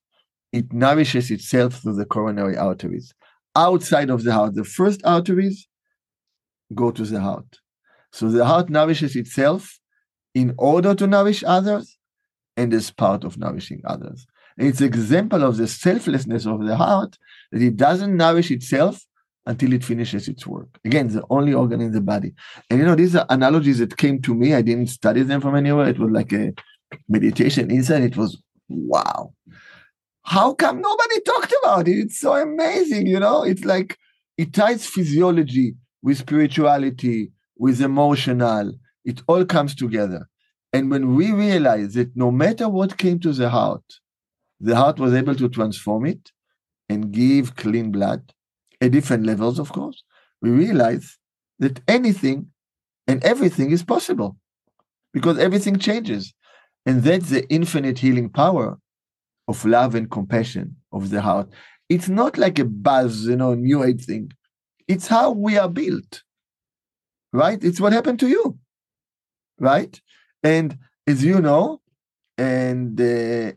[0.53, 3.15] it nourishes itself through the coronary arteries.
[3.57, 5.67] Outside of the heart, the first arteries
[6.75, 7.59] go to the heart.
[8.13, 9.81] So the heart nourishes itself
[10.35, 11.99] in order to nourish others
[12.57, 14.27] and as part of nourishing others.
[14.59, 17.17] It's example of the selflessness of the heart
[17.53, 19.05] that it doesn't nourish itself
[19.49, 20.69] until it finishes its work.
[20.85, 22.35] Again, the only organ in the body.
[22.69, 24.55] And you know, these are analogies that came to me.
[24.55, 25.89] I didn't study them from anywhere.
[25.89, 26.53] It was like a
[27.09, 28.03] meditation inside.
[28.03, 29.33] It was wow.
[30.23, 31.99] How come nobody talked about it?
[31.99, 33.43] It's so amazing, you know?
[33.43, 33.97] It's like
[34.37, 38.75] it ties physiology with spirituality, with emotional.
[39.07, 40.29] It all comes together.
[40.75, 43.85] And when we realize that no matter what came to the heart,
[44.61, 46.31] the heart was able to transform it
[46.91, 48.35] and give clean blood
[48.81, 50.03] at different levels, of course,
[50.41, 51.19] we realize
[51.59, 52.47] that anything
[53.07, 54.37] and everything is possible
[55.13, 56.35] because everything changes.
[56.87, 58.79] And that's the infinite healing power
[59.49, 61.49] of love and compassion of the heart.
[61.89, 64.31] It's not like a buzz, you know, new age thing.
[64.87, 66.23] It's how we are built,
[67.33, 67.63] right?
[67.63, 68.59] It's what happened to you,
[69.59, 70.01] right?
[70.43, 71.81] And as you know,
[72.37, 73.53] and uh,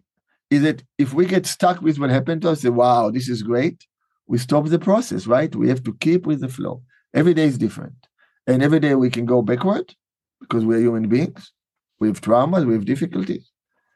[0.49, 3.43] is that if we get stuck with what happened to us, say, wow, this is
[3.43, 3.85] great,
[4.31, 5.53] we stop the process, right?
[5.53, 6.81] We have to keep with the flow.
[7.13, 8.07] Every day is different.
[8.47, 9.93] And every day we can go backward
[10.39, 11.51] because we're human beings.
[11.99, 13.51] We have traumas, we have difficulties.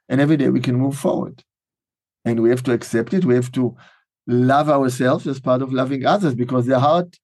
[0.10, 1.42] And every day we can move forward.
[2.26, 3.24] And we have to accept it.
[3.24, 3.78] We have to
[4.28, 7.18] love ourselves as part of loving others because the heart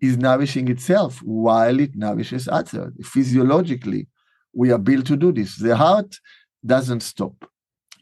[0.00, 2.94] is nourishing itself while it nourishes others.
[3.02, 4.08] Physiologically,
[4.54, 5.58] we are built to do this.
[5.58, 6.16] The heart
[6.64, 7.36] doesn't stop.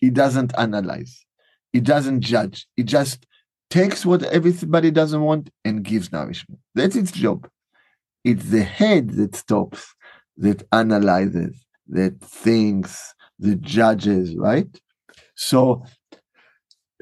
[0.00, 1.26] It doesn't analyze.
[1.72, 2.68] It doesn't judge.
[2.76, 3.26] It just
[3.70, 6.60] takes what everybody doesn't want and gives nourishment.
[6.74, 7.48] That's its job.
[8.24, 9.94] It's the head that stops,
[10.38, 14.68] that analyzes, that thinks, that judges, right?
[15.34, 15.84] So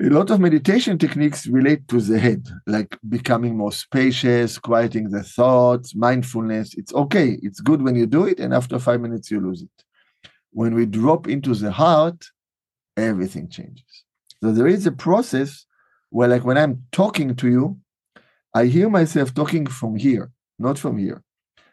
[0.00, 5.22] a lot of meditation techniques relate to the head, like becoming more spacious, quieting the
[5.22, 6.74] thoughts, mindfulness.
[6.74, 7.38] It's okay.
[7.42, 10.30] It's good when you do it, and after five minutes, you lose it.
[10.50, 12.24] When we drop into the heart,
[12.96, 14.04] everything changes.
[14.42, 15.66] So there is a process
[16.12, 17.78] where, like, when I'm talking to you,
[18.54, 21.22] I hear myself talking from here, not from here.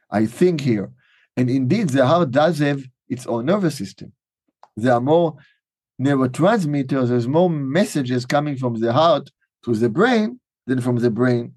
[0.10, 0.92] I think here.
[1.36, 4.14] And indeed, the heart does have its own nervous system.
[4.78, 5.36] There are more
[6.02, 9.30] neurotransmitters, there's more messages coming from the heart
[9.66, 11.54] to the brain than from the brain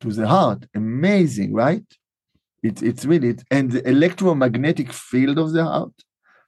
[0.00, 0.66] to the heart.
[0.76, 1.84] Amazing, right?
[2.62, 5.92] It's it's really and the electromagnetic field of the heart,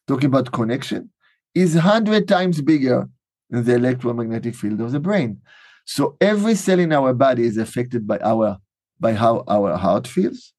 [0.06, 1.10] talking about connection,
[1.54, 3.08] is hundred times bigger
[3.50, 5.40] than the electromagnetic field of the brain.
[5.84, 8.58] So every cell in our body is affected by our
[8.98, 10.52] by how our heart feels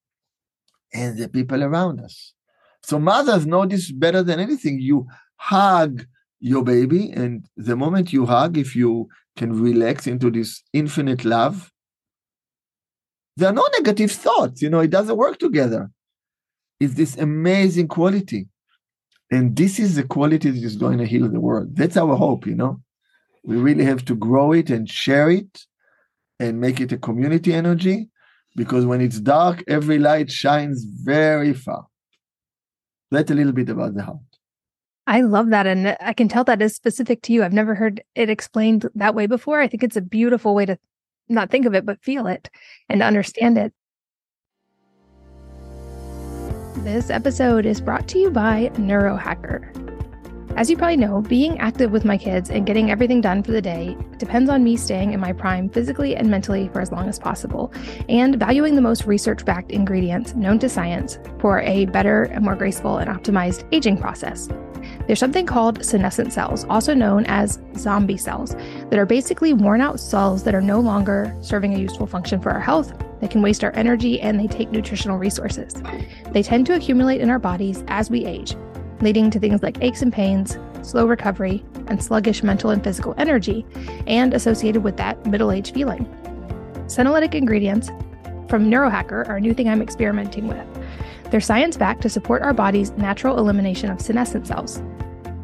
[0.93, 2.33] and the people around us.
[2.83, 4.79] So mothers know this better than anything.
[4.79, 5.07] You
[5.37, 6.05] hug
[6.39, 11.71] your baby, and the moment you hug, if you can relax into this infinite love,
[13.35, 14.61] there are no negative thoughts.
[14.61, 15.89] You know, it doesn't work together.
[16.79, 18.47] It's this amazing quality.
[19.29, 21.75] And this is the quality that is going to heal the world.
[21.75, 22.81] That's our hope, you know.
[23.43, 25.65] We really have to grow it and share it
[26.39, 28.09] and make it a community energy
[28.55, 31.87] because when it's dark, every light shines very far.
[33.11, 34.17] That's a little bit about the heart.
[35.05, 35.65] I love that.
[35.65, 37.43] And I can tell that is specific to you.
[37.43, 39.61] I've never heard it explained that way before.
[39.61, 40.77] I think it's a beautiful way to
[41.29, 42.49] not think of it, but feel it
[42.89, 43.73] and understand it.
[46.83, 49.73] This episode is brought to you by Neurohacker.
[50.55, 53.61] As you probably know, being active with my kids and getting everything done for the
[53.61, 57.17] day depends on me staying in my prime physically and mentally for as long as
[57.19, 57.73] possible,
[58.09, 62.55] and valuing the most research backed ingredients known to science for a better and more
[62.55, 64.47] graceful and optimized aging process.
[65.07, 68.55] There's something called senescent cells, also known as zombie cells,
[68.89, 72.51] that are basically worn out cells that are no longer serving a useful function for
[72.51, 72.93] our health.
[73.21, 75.73] They can waste our energy and they take nutritional resources.
[76.31, 78.55] They tend to accumulate in our bodies as we age,
[78.99, 83.65] leading to things like aches and pains, slow recovery, and sluggish mental and physical energy,
[84.07, 86.05] and associated with that middle age feeling.
[86.87, 87.89] Senolytic ingredients
[88.49, 90.65] from Neurohacker are a new thing I'm experimenting with.
[91.29, 94.81] They're science backed to support our body's natural elimination of senescent cells.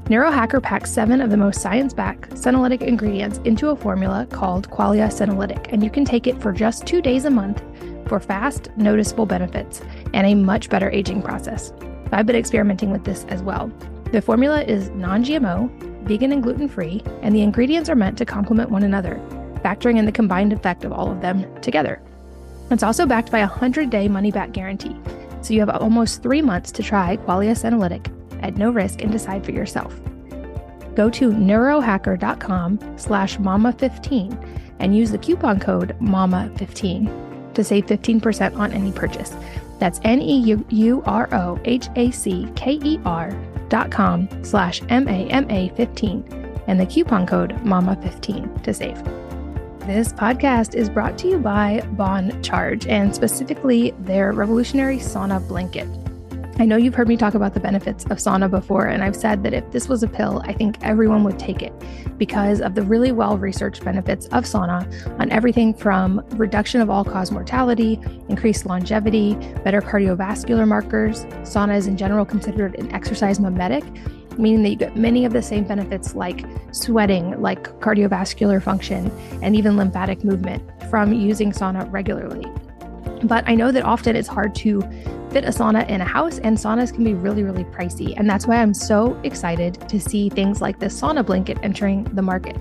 [0.05, 5.07] Neurohacker packs seven of the most science backed senolytic ingredients into a formula called Qualia
[5.07, 7.61] Senolytic, and you can take it for just two days a month
[8.07, 9.81] for fast, noticeable benefits
[10.13, 11.73] and a much better aging process.
[12.11, 13.71] I've been experimenting with this as well.
[14.11, 15.69] The formula is non GMO,
[16.03, 19.15] vegan and gluten free, and the ingredients are meant to complement one another,
[19.63, 22.01] factoring in the combined effect of all of them together.
[22.69, 24.95] It's also backed by a 100 day money back guarantee,
[25.43, 28.09] so you have almost three months to try Qualia Senolytic
[28.41, 29.93] at no risk and decide for yourself.
[30.95, 38.71] Go to neurohacker.com slash mama15 and use the coupon code MAMA15 to save 15% on
[38.71, 39.33] any purchase.
[39.79, 40.55] That's N-E-U-R-O-H-A-C-K-E-R
[43.69, 49.22] dot com slash M-A-M-A-15 and the coupon code MAMA15 to save.
[49.85, 55.89] This podcast is brought to you by Bon Charge and specifically their revolutionary sauna blanket.
[56.57, 59.43] I know you've heard me talk about the benefits of sauna before, and I've said
[59.43, 61.73] that if this was a pill, I think everyone would take it
[62.17, 64.87] because of the really well researched benefits of sauna
[65.19, 71.25] on everything from reduction of all cause mortality, increased longevity, better cardiovascular markers.
[71.43, 73.83] Sauna is in general considered an exercise mimetic,
[74.37, 79.11] meaning that you get many of the same benefits like sweating, like cardiovascular function,
[79.41, 82.45] and even lymphatic movement from using sauna regularly.
[83.23, 84.81] But I know that often it's hard to
[85.31, 88.13] fit a sauna in a house, and saunas can be really, really pricey.
[88.17, 92.21] And that's why I'm so excited to see things like this sauna blanket entering the
[92.21, 92.57] market.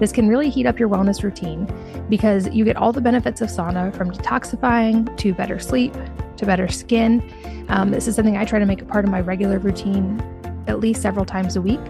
[0.00, 1.66] This can really heat up your wellness routine
[2.10, 5.94] because you get all the benefits of sauna from detoxifying to better sleep
[6.36, 7.22] to better skin.
[7.68, 10.22] Um, this is something I try to make a part of my regular routine
[10.66, 11.80] at least several times a week.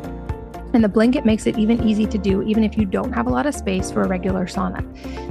[0.72, 3.31] And the blanket makes it even easy to do, even if you don't have a
[3.31, 4.85] lot of space for a regular sauna,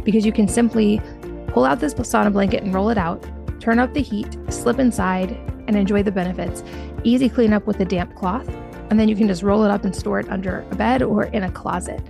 [0.03, 1.01] because you can simply
[1.47, 3.23] pull out this sauna blanket and roll it out,
[3.59, 5.31] turn up the heat, slip inside,
[5.67, 6.63] and enjoy the benefits.
[7.03, 8.47] Easy cleanup with a damp cloth.
[8.89, 11.25] And then you can just roll it up and store it under a bed or
[11.25, 12.01] in a closet.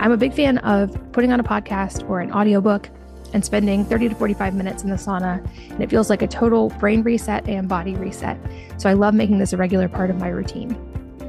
[0.00, 2.88] I'm a big fan of putting on a podcast or an audiobook
[3.32, 5.44] and spending 30 to 45 minutes in the sauna.
[5.70, 8.38] And it feels like a total brain reset and body reset.
[8.78, 10.76] So I love making this a regular part of my routine.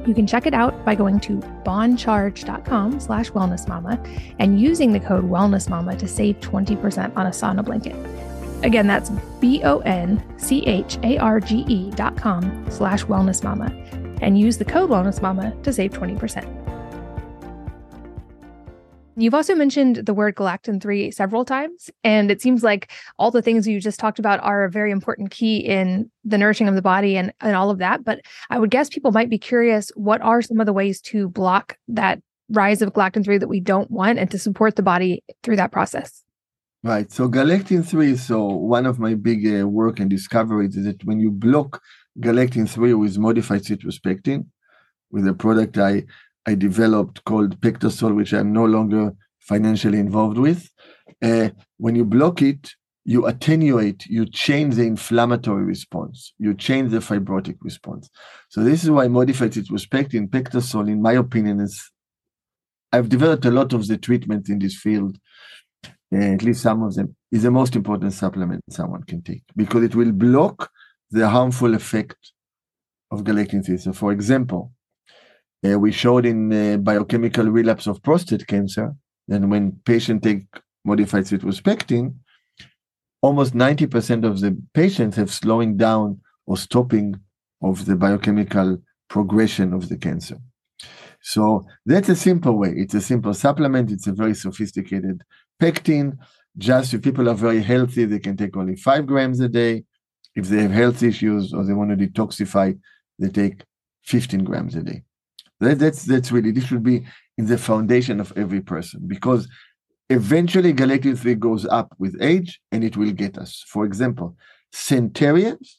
[0.06, 5.24] You can check it out by going to boncharge.com slash wellnessmama and using the code
[5.24, 7.96] wellnessmama to save 20% on a sauna blanket.
[8.64, 13.42] Again, that's B O N C H A R G E dot com slash wellness
[13.42, 13.66] mama
[14.22, 16.63] and use the code wellness mama to save 20%.
[19.16, 23.42] You've also mentioned the word galectin 3 several times, and it seems like all the
[23.42, 26.82] things you just talked about are a very important key in the nourishing of the
[26.82, 28.04] body and, and all of that.
[28.04, 31.28] But I would guess people might be curious what are some of the ways to
[31.28, 35.22] block that rise of galectin 3 that we don't want and to support the body
[35.42, 36.24] through that process?
[36.82, 37.10] Right.
[37.10, 41.20] So galectin 3, so one of my big uh, work and discoveries is that when
[41.20, 41.80] you block
[42.20, 44.50] galectin 3 with modified citrus pectin,
[45.10, 46.04] with a product I,
[46.46, 50.70] I developed called Pectasol, which I'm no longer financially involved with,
[51.22, 52.70] uh, when you block it,
[53.04, 58.08] you attenuate, you change the inflammatory response, you change the fibrotic response.
[58.48, 61.90] So this is why modified citrospectin, Pectasol, in my opinion, is
[62.92, 65.18] I've developed a lot of the treatment in this field.
[66.12, 69.96] At least some of them, is the most important supplement someone can take because it
[69.96, 70.70] will block
[71.10, 72.16] the harmful effect
[73.10, 73.78] of galectin 3.
[73.78, 74.72] So, for example,
[75.64, 78.94] uh, we showed in uh, biochemical relapse of prostate cancer
[79.28, 80.46] and when patients take
[80.84, 82.20] modified citrus pectin,
[83.22, 87.18] almost 90% of the patients have slowing down or stopping
[87.62, 90.36] of the biochemical progression of the cancer.
[91.22, 92.74] So that's a simple way.
[92.76, 93.90] It's a simple supplement.
[93.90, 95.22] It's a very sophisticated
[95.58, 96.18] pectin.
[96.58, 99.84] Just if people are very healthy, they can take only five grams a day.
[100.36, 102.78] If they have health issues or they want to detoxify,
[103.18, 103.62] they take
[104.02, 105.02] 15 grams a day.
[105.64, 107.04] That, that's that's really this should be
[107.38, 109.48] in the foundation of every person because
[110.10, 113.64] eventually galectin 3 goes up with age and it will get us.
[113.66, 114.36] For example,
[114.72, 115.78] centenarians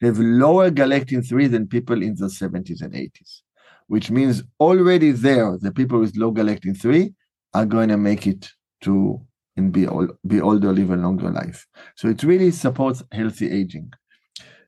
[0.00, 3.40] have lower galectin 3 than people in the 70s and 80s,
[3.88, 7.12] which means already there, the people with low galectin 3
[7.54, 8.50] are going to make it
[8.82, 9.20] to
[9.56, 11.66] and be old, be older, live a longer life.
[11.96, 13.92] So it really supports healthy aging.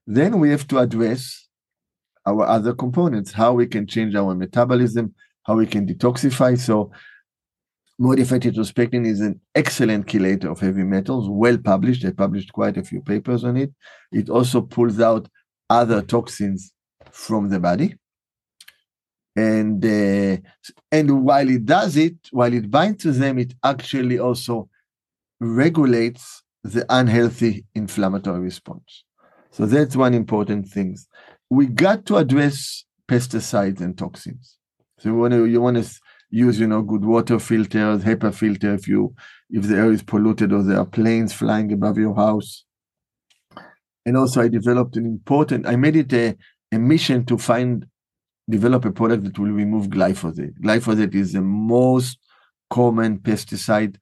[0.06, 1.39] Then we have to address
[2.30, 5.14] our other components, how we can change our metabolism,
[5.46, 6.52] how we can detoxify.
[6.68, 6.90] So
[7.98, 12.04] modified citrus pectin is an excellent chelator of heavy metals, well published.
[12.04, 13.70] I published quite a few papers on it.
[14.20, 15.28] It also pulls out
[15.68, 16.72] other toxins
[17.10, 17.94] from the body.
[19.36, 20.36] And uh,
[20.90, 24.68] and while it does it, while it binds to them, it actually also
[25.40, 29.04] regulates the unhealthy inflammatory response.
[29.50, 30.96] So that's one important thing.
[31.50, 34.56] We got to address pesticides and toxins.
[34.98, 38.74] So you want to you want to use you know good water filters, HEPA filter
[38.74, 39.14] if you
[39.50, 42.64] if the air is polluted or there are planes flying above your house.
[44.06, 46.36] And also I developed an important I made it a,
[46.72, 47.86] a mission to find
[48.48, 50.54] develop a product that will remove glyphosate.
[50.62, 52.18] Glyphosate is the most
[52.68, 53.96] common pesticide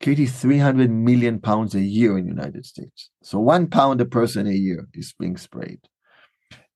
[0.00, 3.10] Katie, 300 million pounds a year in the United States.
[3.22, 5.80] So one pound a person a year is being sprayed.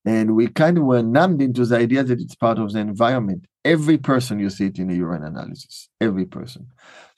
[0.05, 3.45] And we kind of were numbed into the idea that it's part of the environment.
[3.63, 6.67] Every person you see it in a urine analysis, every person.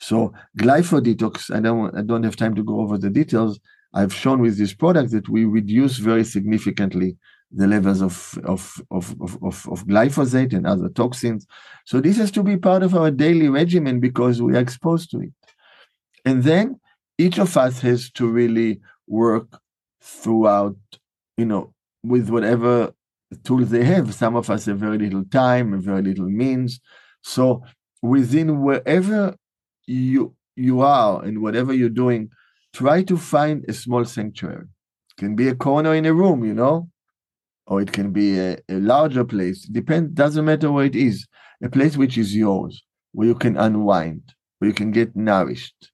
[0.00, 3.58] So glyphosate I don't, I don't have time to go over the details.
[3.92, 7.16] I've shown with this product that we reduce very significantly
[7.50, 11.46] the levels of, of, of, of, of, glyphosate and other toxins.
[11.84, 15.20] So this has to be part of our daily regimen because we are exposed to
[15.20, 15.32] it.
[16.24, 16.80] And then
[17.18, 19.60] each of us has to really work
[20.02, 20.76] throughout,
[21.36, 21.72] you know,
[22.08, 22.92] with whatever
[23.44, 24.14] tools they have.
[24.14, 26.80] Some of us have very little time very little means.
[27.22, 27.62] So
[28.02, 29.34] within wherever
[29.86, 32.30] you you are and whatever you're doing,
[32.72, 34.66] try to find a small sanctuary.
[35.10, 36.88] It can be a corner in a room, you know,
[37.66, 39.66] or it can be a, a larger place.
[39.66, 41.26] Depends, doesn't matter where it is.
[41.62, 42.82] A place which is yours,
[43.12, 45.90] where you can unwind, where you can get nourished,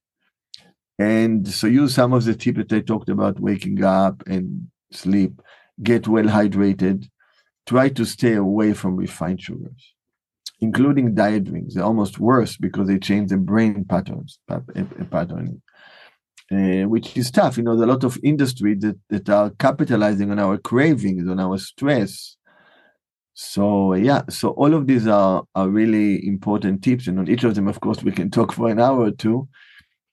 [0.98, 5.40] and so use some of the tips that I talked about waking up and sleep,
[5.82, 7.08] get well hydrated,
[7.66, 9.94] try to stay away from refined sugars,
[10.60, 11.74] including diet drinks.
[11.74, 15.62] They're almost worse because they change the brain patterns, pattern,
[16.50, 17.56] uh, which is tough.
[17.56, 21.38] You know, there's a lot of industry that, that are capitalizing on our cravings, on
[21.38, 22.36] our stress.
[23.34, 27.54] So yeah, so all of these are, are really important tips, and on each of
[27.54, 29.48] them, of course, we can talk for an hour or two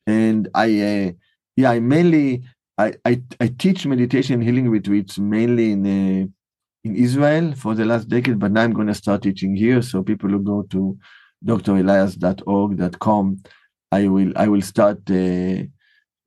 [0.09, 1.11] and I, uh,
[1.55, 2.43] yeah, I mainly
[2.79, 6.27] I, I, I teach meditation and healing retreats mainly in uh,
[6.85, 9.81] in Israel for the last decade, but now I'm going to start teaching here.
[9.81, 10.97] So people who go to
[11.45, 13.43] dreliaz.org.com,
[13.91, 15.63] I will I will start uh,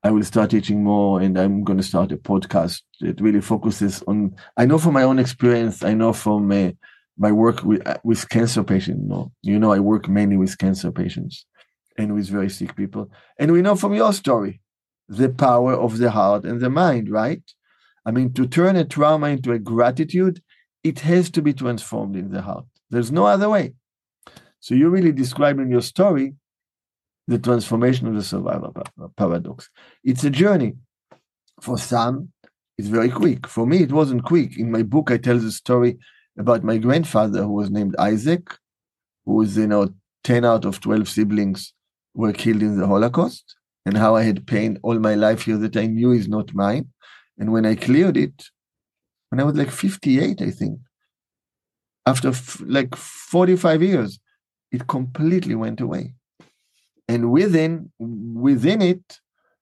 [0.04, 4.02] I will start teaching more, and I'm going to start a podcast that really focuses
[4.06, 4.36] on.
[4.58, 6.72] I know from my own experience, I know from uh,
[7.16, 9.00] my work with uh, with cancer patients.
[9.02, 11.46] You know, you know, I work mainly with cancer patients
[11.96, 13.10] and with very sick people.
[13.38, 14.61] And we know from your story
[15.08, 17.42] the power of the heart and the mind, right?
[18.04, 20.42] I mean, to turn a trauma into a gratitude,
[20.82, 22.64] it has to be transformed in the heart.
[22.90, 23.74] There's no other way.
[24.60, 26.34] So you really describe in your story
[27.28, 29.70] the transformation of the survivor uh, paradox.
[30.04, 30.74] It's a journey.
[31.60, 32.32] For some,
[32.76, 33.46] it's very quick.
[33.46, 34.58] For me, it wasn't quick.
[34.58, 35.98] In my book, I tell the story
[36.36, 38.48] about my grandfather who was named Isaac,
[39.24, 39.94] who was, you know,
[40.24, 41.72] 10 out of 12 siblings
[42.14, 45.76] were killed in the Holocaust and how I had pain all my life here that
[45.76, 46.88] I knew is not mine.
[47.38, 48.44] And when I cleared it,
[49.30, 50.78] when I was like 58, I think,
[52.06, 54.18] after f- like 45 years,
[54.70, 56.14] it completely went away.
[57.08, 59.18] And within within it,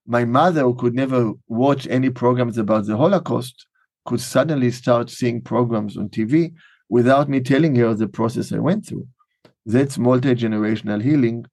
[0.07, 3.67] my mother, who could never watch any programs about the Holocaust,
[4.05, 6.53] could suddenly start seeing programs on TV
[6.89, 9.07] without me telling her the process I went through.
[9.67, 11.47] That's multi generational healing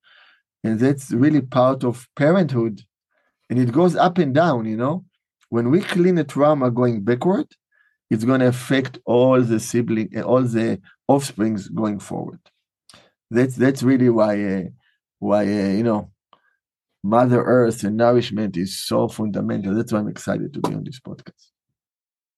[0.67, 2.81] and that's really part of parenthood.
[3.49, 5.05] And it goes up and down you know?
[5.49, 7.47] When we clean a trauma going backward
[8.09, 12.39] it's going to affect all the sibling all the offsprings going forward.
[13.29, 14.63] That's that's really why uh,
[15.19, 16.11] why uh, you know
[17.03, 19.75] mother earth and nourishment is so fundamental.
[19.75, 21.56] That's why i'm excited to be on this podcast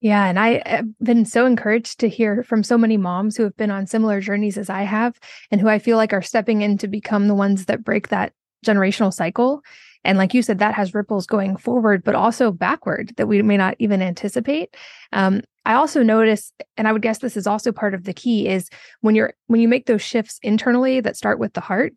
[0.01, 0.27] yeah.
[0.27, 3.71] And I have been so encouraged to hear from so many moms who have been
[3.71, 5.19] on similar journeys as I have
[5.51, 8.33] and who I feel like are stepping in to become the ones that break that
[8.65, 9.61] generational cycle.
[10.05, 13.57] And like you said, that has ripples going forward, but also backward that we may
[13.57, 14.75] not even anticipate.
[15.11, 18.47] Um, I also notice, and I would guess this is also part of the key,
[18.47, 18.69] is
[19.01, 21.93] when you're when you make those shifts internally that start with the heart,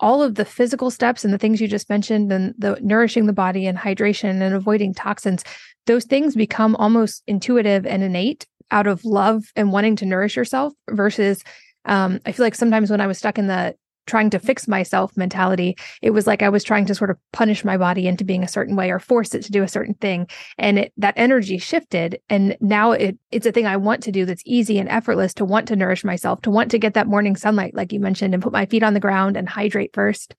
[0.00, 3.32] all of the physical steps and the things you just mentioned and the nourishing the
[3.32, 5.44] body and hydration and avoiding toxins
[5.86, 10.72] those things become almost intuitive and innate out of love and wanting to nourish yourself
[10.90, 11.42] versus
[11.84, 13.74] um, i feel like sometimes when i was stuck in the
[14.06, 15.76] trying to fix myself mentality.
[16.02, 18.48] It was like I was trying to sort of punish my body into being a
[18.48, 20.28] certain way or force it to do a certain thing.
[20.58, 22.20] And it, that energy shifted.
[22.28, 25.44] And now it, it's a thing I want to do that's easy and effortless to
[25.44, 28.42] want to nourish myself, to want to get that morning sunlight, like you mentioned, and
[28.42, 30.34] put my feet on the ground and hydrate first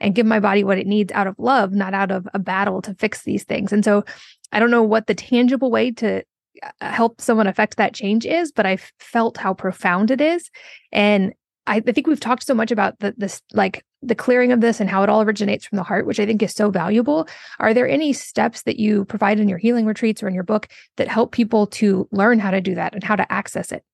[0.00, 2.82] and give my body what it needs out of love, not out of a battle
[2.82, 3.72] to fix these things.
[3.72, 4.04] And so
[4.50, 6.24] I don't know what the tangible way to
[6.62, 10.50] uh, help someone affect that change is, but I felt how profound it is.
[10.90, 11.32] And
[11.66, 14.90] I, think we've talked so much about the, this, like the clearing of this and
[14.90, 17.28] how it all originates from the heart, which I think is so valuable.
[17.60, 20.68] Are there any steps that you provide in your healing retreats or in your book
[20.96, 23.84] that help people to learn how to do that and how to access it?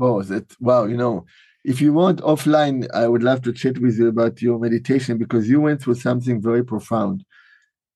[0.00, 0.84] Oh, that wow!
[0.84, 1.26] You know,
[1.62, 5.46] if you want offline, I would love to chat with you about your meditation because
[5.46, 7.24] you went through something very profound.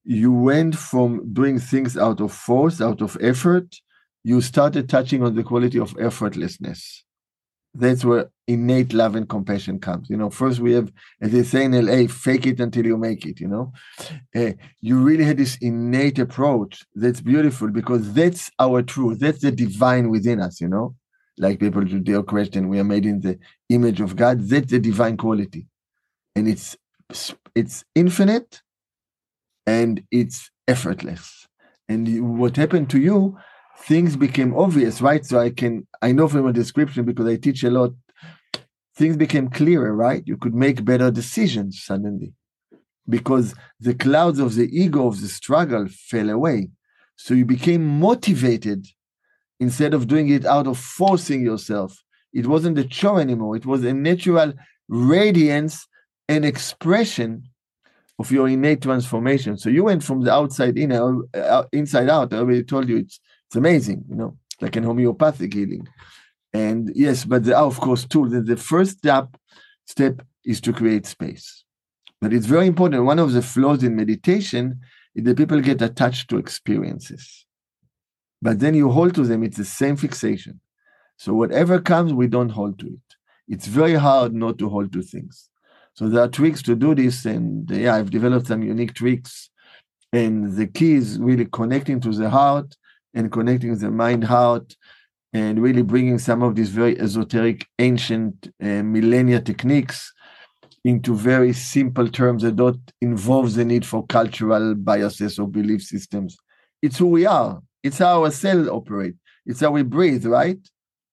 [0.05, 3.75] You went from doing things out of force, out of effort.
[4.23, 7.05] You started touching on the quality of effortlessness
[7.75, 10.09] that's where innate love and compassion comes.
[10.09, 13.27] You know, first we have, as they say in LA, fake it until you make
[13.27, 13.41] it.
[13.41, 13.73] You know,
[14.35, 19.19] uh, you really had this innate approach that's beautiful because that's our truth.
[19.19, 20.61] That's the divine within us.
[20.61, 20.95] You know,
[21.39, 24.41] like people Judeo-Christian, we are made in the image of God.
[24.43, 25.67] That's the divine quality,
[26.37, 26.77] and it's
[27.55, 28.63] it's infinite,
[29.67, 31.49] and it's effortless.
[31.89, 33.37] And what happened to you
[33.81, 35.25] things became obvious, right?
[35.25, 37.93] So I can I know from a description because I teach a lot.
[38.97, 40.23] Things became clearer, right?
[40.27, 42.33] You could make better decisions suddenly
[43.09, 46.71] because the clouds of the ego of the struggle fell away.
[47.17, 48.87] So you became motivated
[49.61, 52.03] instead of doing it out of forcing yourself.
[52.33, 53.57] It wasn't a chore anymore.
[53.57, 54.53] It was a natural
[54.89, 55.87] radiance
[56.29, 57.45] and expression
[58.19, 59.57] of your innate transformation.
[59.59, 62.33] So you went from the outside in, uh, inside out.
[62.33, 63.21] I already told you it's
[63.55, 65.87] it's amazing, you know, like in homeopathic healing.
[66.53, 68.33] And yes, but there are of course tools.
[68.33, 69.29] The first step
[69.87, 71.65] step is to create space.
[72.21, 73.05] But it's very important.
[73.05, 74.81] One of the flaws in meditation
[75.15, 77.47] is that people get attached to experiences.
[78.43, 80.61] But then you hold to them, it's the same fixation.
[81.17, 83.09] So whatever comes, we don't hold to it.
[83.47, 85.49] It's very hard not to hold to things.
[85.95, 89.49] So there are tricks to do this, and yeah, I've developed some unique tricks.
[90.13, 92.75] And the key is really connecting to the heart
[93.15, 94.77] and connecting the mind heart
[95.33, 100.13] and really bringing some of these very esoteric ancient uh, millennia techniques
[100.85, 106.37] into very simple terms that don't involve the need for cultural biases or belief systems.
[106.83, 107.61] It's who we are.
[107.83, 109.15] It's how our cells operate.
[109.47, 110.59] It's how we breathe right?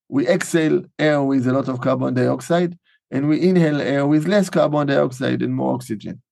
[0.08, 2.78] We exhale air with a lot of carbon dioxide
[3.10, 6.22] and we inhale air with less carbon dioxide and more oxygen.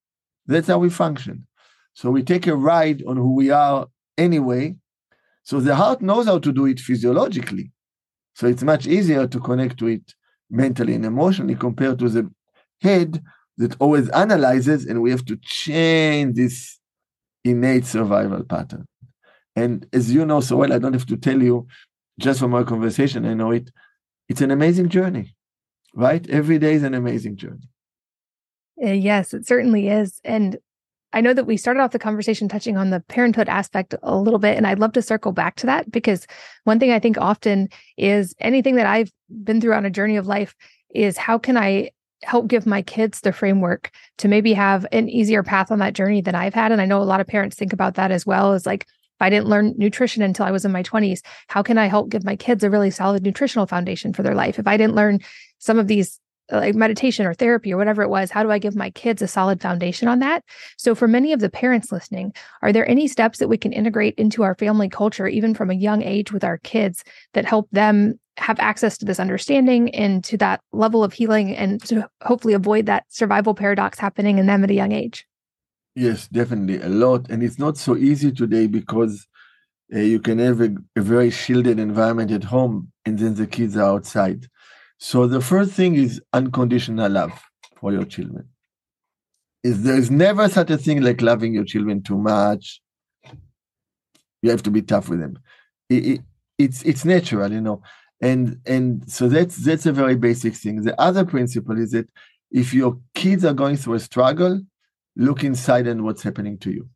[0.47, 1.47] That's how we function.
[1.95, 4.77] So we take a ride on who we are anyway
[5.43, 7.73] so the heart knows how to do it physiologically.
[8.35, 10.15] So it's much easier to connect to it
[10.51, 12.31] mentally and emotionally compared to the
[12.83, 13.23] head
[13.59, 16.79] that always analyzes, and we have to change this
[17.45, 18.87] innate survival pattern.
[19.57, 21.67] And as you know so well, I don't have to tell you
[22.19, 23.71] just from our conversation, I know it.
[24.29, 25.35] It's an amazing journey,
[25.95, 26.29] right?
[26.31, 27.69] Every day is an amazing journey.
[28.83, 30.21] Uh, yes, it certainly is.
[30.25, 30.59] And
[31.13, 34.39] I know that we started off the conversation touching on the parenthood aspect a little
[34.39, 36.27] bit, and I'd love to circle back to that because
[36.65, 39.11] one thing I think often is anything that I've
[39.43, 40.55] been through on a journey of life
[40.95, 41.91] is how can I
[42.23, 46.21] help give my kids the framework to maybe have an easier path on that journey
[46.21, 46.73] than I've had.
[46.73, 49.23] And I know a lot of parents think about that as well as like, if
[49.23, 52.25] I didn't learn nutrition until I was in my 20s, how can I help give
[52.25, 54.59] my kids a really solid nutritional foundation for their life?
[54.59, 55.21] If I didn't learn
[55.59, 56.21] some of these
[56.53, 59.29] like meditation or therapy or whatever it was how do i give my kids a
[59.29, 60.45] solid foundation on that?
[60.77, 62.33] So for many of the parents listening
[62.63, 65.75] are there any steps that we can integrate into our family culture even from a
[65.75, 70.37] young age with our kids that help them have access to this understanding and to
[70.39, 74.71] that level of healing and to hopefully avoid that survival paradox happening in them at
[74.71, 75.27] a young age?
[75.95, 79.27] Yes definitely a lot and it's not so easy today because
[79.95, 83.77] uh, you can have a, a very shielded environment at home and then the kids
[83.77, 84.47] are outside
[85.01, 87.33] so the first thing is unconditional love
[87.81, 88.47] for your children.
[89.65, 92.83] Is there is never such a thing like loving your children too much.
[94.43, 95.39] You have to be tough with them.
[95.89, 96.21] It, it,
[96.59, 97.83] it's it's natural, you know,
[98.21, 100.83] and and so that's that's a very basic thing.
[100.83, 102.09] The other principle is that
[102.51, 104.61] if your kids are going through a struggle,
[105.17, 106.89] look inside and what's happening to you.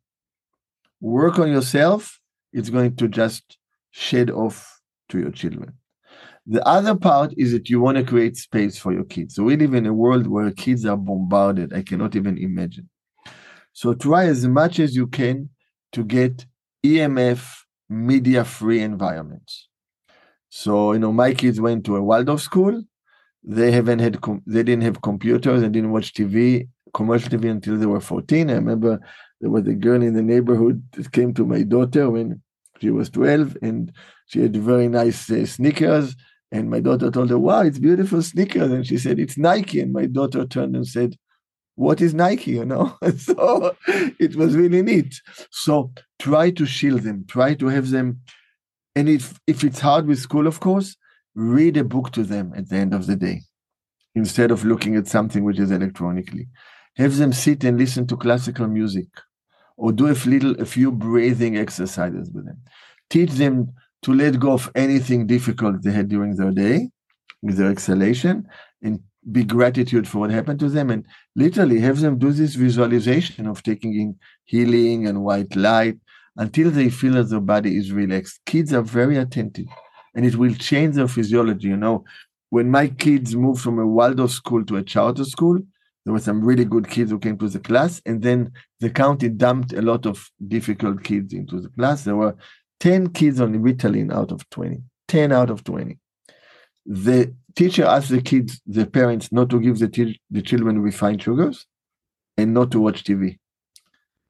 [1.01, 2.19] Work on yourself.
[2.53, 3.57] It's going to just
[3.91, 4.79] shed off
[5.09, 5.73] to your children.
[6.47, 9.35] The other part is that you want to create space for your kids.
[9.35, 11.73] So we live in a world where kids are bombarded.
[11.73, 12.87] I cannot even imagine.
[13.73, 15.49] So try as much as you can
[15.93, 16.45] to get
[16.85, 19.69] EMF media free environments.
[20.49, 22.83] So, you know, my kids went to a Waldorf school.
[23.43, 27.77] They haven't had com- they didn't have computers and didn't watch TV, commercial TV until
[27.77, 28.49] they were 14.
[28.49, 28.99] I remember
[29.41, 32.41] there was a girl in the neighborhood that came to my daughter when
[32.79, 33.91] she was 12 and
[34.27, 36.15] she had very nice uh, sneakers
[36.55, 38.71] and my daughter told her wow it's beautiful sneakers.
[38.71, 39.81] And she said it's nike.
[39.81, 41.15] And my daughter turned and said
[41.75, 42.97] what is nike you know?
[43.17, 43.75] So
[44.19, 45.21] it was really neat.
[45.51, 47.25] So try to shield them.
[47.27, 48.21] Try to have them.
[48.95, 50.95] And if if it's hard with school of course
[51.35, 53.41] read a book to them at the end of the day
[54.15, 56.47] instead of looking at something which is electronically.
[56.95, 59.07] Have them sit and listen to classical music
[59.75, 62.61] or do a little a few breathing exercises with them.
[63.09, 63.73] Teach them
[64.05, 66.87] to let go of anything difficult they had during their day
[67.41, 68.47] with their exhalation
[68.83, 68.99] and
[69.31, 71.03] be gratitude for what happened to them and
[71.35, 75.97] literally have them do this visualization of taking in healing and white light
[76.37, 78.39] until they feel that their body is relaxed.
[78.45, 79.65] Kids are very attentive
[80.13, 82.03] and it will change their physiology you know.
[82.51, 85.59] When my kids moved from a waldorf school to a charter school
[86.05, 88.51] there were some really good kids who came to the class and then
[88.81, 92.03] the county dumped a lot of difficult kids into the class.
[92.03, 92.35] There were
[92.85, 95.97] 10 kids on ritalin out of 20 10 out of 20
[96.85, 101.65] the teacher asked the kids the parents not to give the, the children refined sugars
[102.37, 103.39] and not to watch tv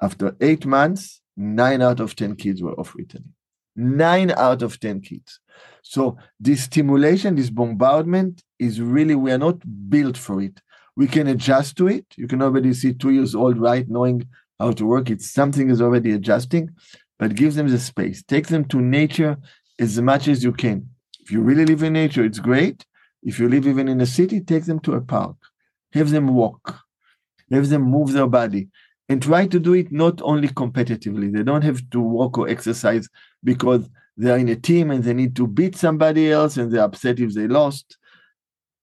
[0.01, 3.29] after eight months nine out of 10 kids were off ritalin.
[3.75, 5.39] Nine out of 10 kids.
[5.81, 10.61] So this stimulation this bombardment is really we are not built for it.
[10.95, 12.05] We can adjust to it.
[12.15, 14.27] You can already see two years old, right, knowing
[14.59, 15.09] how to work.
[15.09, 16.69] It's something is already adjusting,
[17.19, 18.23] but give them the space.
[18.23, 19.37] Take them to nature
[19.79, 20.89] as much as you can.
[21.21, 22.85] If you really live in nature, it's great.
[23.23, 25.35] If you live even in a city, take them to a park.
[25.93, 26.79] Have them walk.
[27.51, 28.69] Have them move their body.
[29.07, 31.31] And try to do it not only competitively.
[31.31, 33.07] They don't have to walk or exercise
[33.43, 33.87] because
[34.17, 37.33] they're in a team and they need to beat somebody else and they're upset if
[37.33, 37.97] they lost.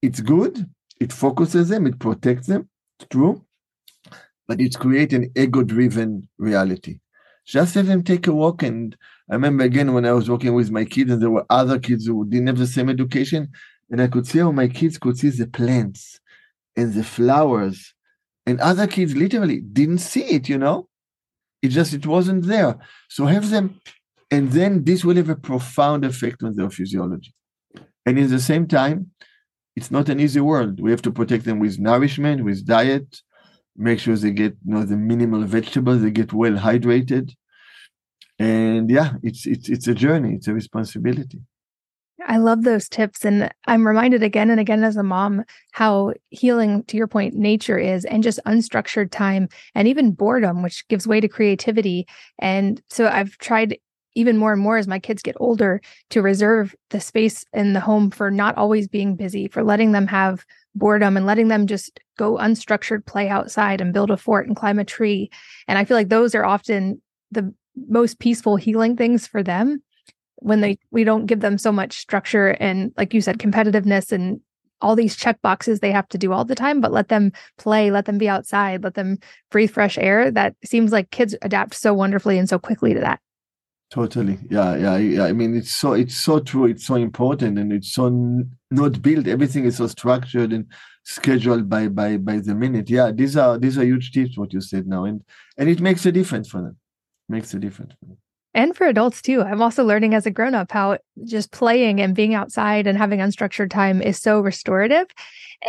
[0.01, 0.69] It's good,
[1.01, 2.69] it focuses them, it protects them,
[2.99, 3.45] it's true,
[4.47, 6.99] but it creates an ego-driven reality.
[7.47, 8.63] Just have them take a walk.
[8.63, 8.97] And
[9.31, 12.07] I remember again when I was working with my kids, and there were other kids
[12.07, 13.51] who didn't have the same education,
[13.91, 16.21] and I could see how my kids could see the plants
[16.77, 17.95] and the flowers,
[18.47, 20.49] and other kids literally didn't see it.
[20.49, 20.89] You know,
[21.61, 22.77] it just it wasn't there.
[23.09, 23.81] So have them,
[24.31, 27.35] and then this will have a profound effect on their physiology.
[28.07, 29.11] And in the same time,
[29.77, 30.81] it's not an easy world.
[30.81, 33.23] We have to protect them with nourishment, with diet,
[33.77, 37.35] make sure they get you know the minimal vegetables, they get well hydrated.
[38.39, 41.41] And yeah, it's it's it's a journey, it's a responsibility.
[42.27, 43.25] I love those tips.
[43.25, 47.79] And I'm reminded again and again as a mom how healing, to your point, nature
[47.79, 52.07] is, and just unstructured time and even boredom, which gives way to creativity.
[52.39, 53.79] And so I've tried
[54.15, 57.81] even more and more as my kids get older to reserve the space in the
[57.81, 60.45] home for not always being busy, for letting them have
[60.75, 64.79] boredom and letting them just go unstructured play outside and build a fort and climb
[64.79, 65.31] a tree.
[65.69, 67.01] And I feel like those are often
[67.31, 67.53] the
[67.89, 69.83] most peaceful healing things for them
[70.37, 74.41] when they we don't give them so much structure and like you said competitiveness and
[74.81, 77.91] all these check boxes they have to do all the time but let them play
[77.91, 79.17] let them be outside let them
[79.51, 83.21] breathe fresh air that seems like kids adapt so wonderfully and so quickly to that
[83.93, 84.39] Totally.
[84.49, 85.25] Yeah, yeah, yeah.
[85.25, 86.65] I mean, it's so it's so true.
[86.65, 88.09] It's so important, and it's so
[88.71, 89.27] not built.
[89.27, 90.65] Everything is so structured and
[91.05, 92.89] scheduled by by by the minute.
[92.89, 94.39] Yeah, these are these are huge tips.
[94.39, 95.23] What you said now, and
[95.59, 96.79] and it makes a difference for them.
[97.29, 97.93] Makes a difference.
[98.01, 98.22] For them
[98.55, 99.43] and for adults too.
[99.43, 103.21] I'm also learning as a grown up how just playing and being outside and having
[103.21, 105.07] unstructured time is so restorative.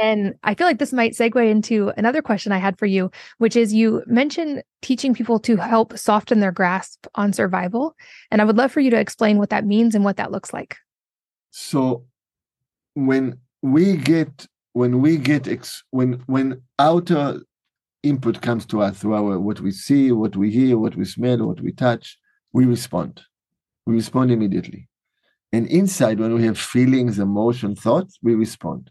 [0.02, 3.56] And I feel like this might segue into another question I had for you, which
[3.56, 7.96] is you mentioned teaching people to help soften their grasp on survival.
[8.32, 10.52] And I would love for you to explain what that means and what that looks
[10.52, 10.78] like.
[11.52, 12.06] So
[12.96, 17.40] when we get when we get ex, when when outer
[18.02, 21.46] input comes to us through our what we see, what we hear, what we smell,
[21.48, 22.18] what we touch,
[22.54, 23.22] we respond.
[23.86, 24.88] We respond immediately.
[25.52, 28.90] And inside, when we have feelings, emotion, thoughts, we respond.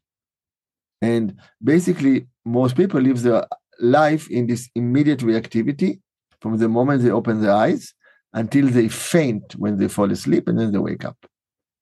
[1.01, 3.47] And basically, most people live their
[3.81, 6.01] life in this immediate reactivity
[6.41, 7.95] from the moment they open their eyes
[8.33, 11.17] until they faint when they fall asleep and then they wake up.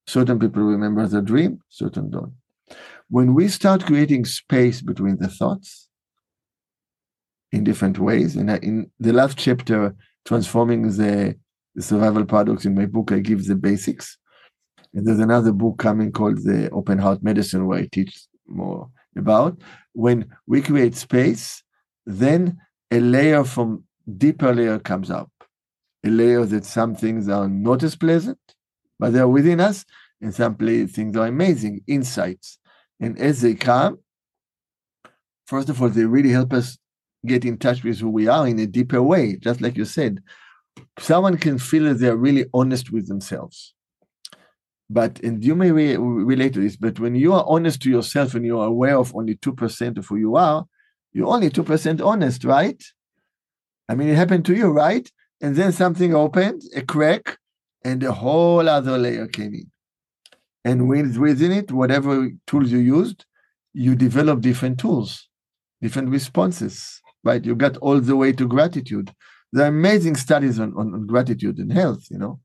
[0.07, 2.33] Certain people remember the dream, certain don't.
[3.09, 5.89] When we start creating space between the thoughts
[7.53, 11.37] in different ways, and in the last chapter, transforming the
[11.75, 14.19] the survival paradox in my book, I give the basics.
[14.93, 19.61] And there's another book coming called The Open Heart Medicine, where I teach more about.
[19.93, 21.63] When we create space,
[22.07, 22.59] then
[22.91, 23.85] a layer from
[24.17, 25.31] deeper layer comes up.
[26.05, 28.39] A layer that some things are not as pleasant,
[28.99, 29.85] but they're within us,
[30.21, 32.59] and some things are amazing insights.
[32.99, 33.99] And as they come,
[35.47, 36.79] first of all, they really help us
[37.27, 40.23] get in touch with who we are in a deeper way, just like you said.
[40.99, 43.75] Someone can feel that they're really honest with themselves.
[44.89, 48.35] But, and you may re- relate to this, but when you are honest to yourself
[48.35, 50.65] and you are aware of only 2% of who you are,
[51.13, 52.83] you're only 2% honest, right?
[53.89, 55.09] I mean, it happened to you, right?
[55.41, 57.39] And then something opened, a crack,
[57.85, 59.71] and a whole other layer came in.
[60.65, 63.25] And with, within it, whatever tools you used,
[63.73, 65.29] you develop different tools,
[65.81, 67.45] different responses, right?
[67.45, 69.13] You got all the way to gratitude.
[69.53, 72.41] There are amazing studies on, on, on gratitude and health, you know.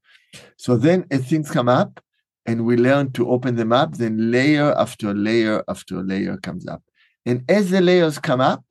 [0.58, 2.01] So then as things come up
[2.45, 6.84] and we learn to open them up, then layer after layer after layer comes up.
[7.26, 8.64] And as the layers come up,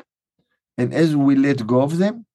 [0.76, 2.26] and as we let go of them,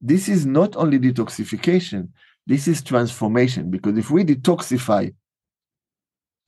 [0.00, 2.08] this is not only detoxification,
[2.46, 3.70] this is transformation.
[3.70, 5.14] Because if we detoxify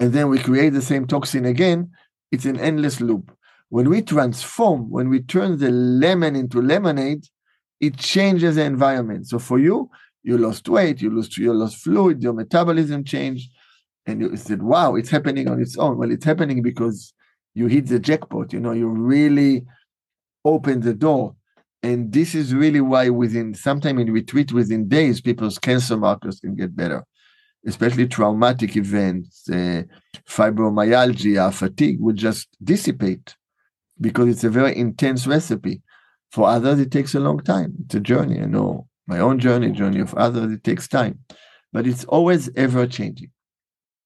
[0.00, 1.90] and then we create the same toxin again,
[2.32, 3.36] it's an endless loop.
[3.68, 7.26] When we transform, when we turn the lemon into lemonade,
[7.86, 9.28] it changes the environment.
[9.28, 9.90] So for you,
[10.22, 13.50] you lost weight, you lost you lost fluid, your metabolism changed,
[14.06, 17.12] and you said, "Wow, it's happening on its own." Well, it's happening because
[17.54, 18.52] you hit the jackpot.
[18.52, 19.64] You know, you really
[20.44, 21.36] open the door,
[21.82, 26.54] and this is really why within sometime in retreat within days, people's cancer markers can
[26.54, 27.04] get better
[27.66, 29.82] especially traumatic events, uh,
[30.28, 33.36] fibromyalgia, fatigue would just dissipate
[34.00, 35.82] because it's a very intense recipe.
[36.34, 37.74] For others, it takes a long time.
[37.84, 38.40] It's a journey.
[38.40, 41.20] I know my own journey, journey of others, it takes time,
[41.72, 43.30] but it's always ever changing.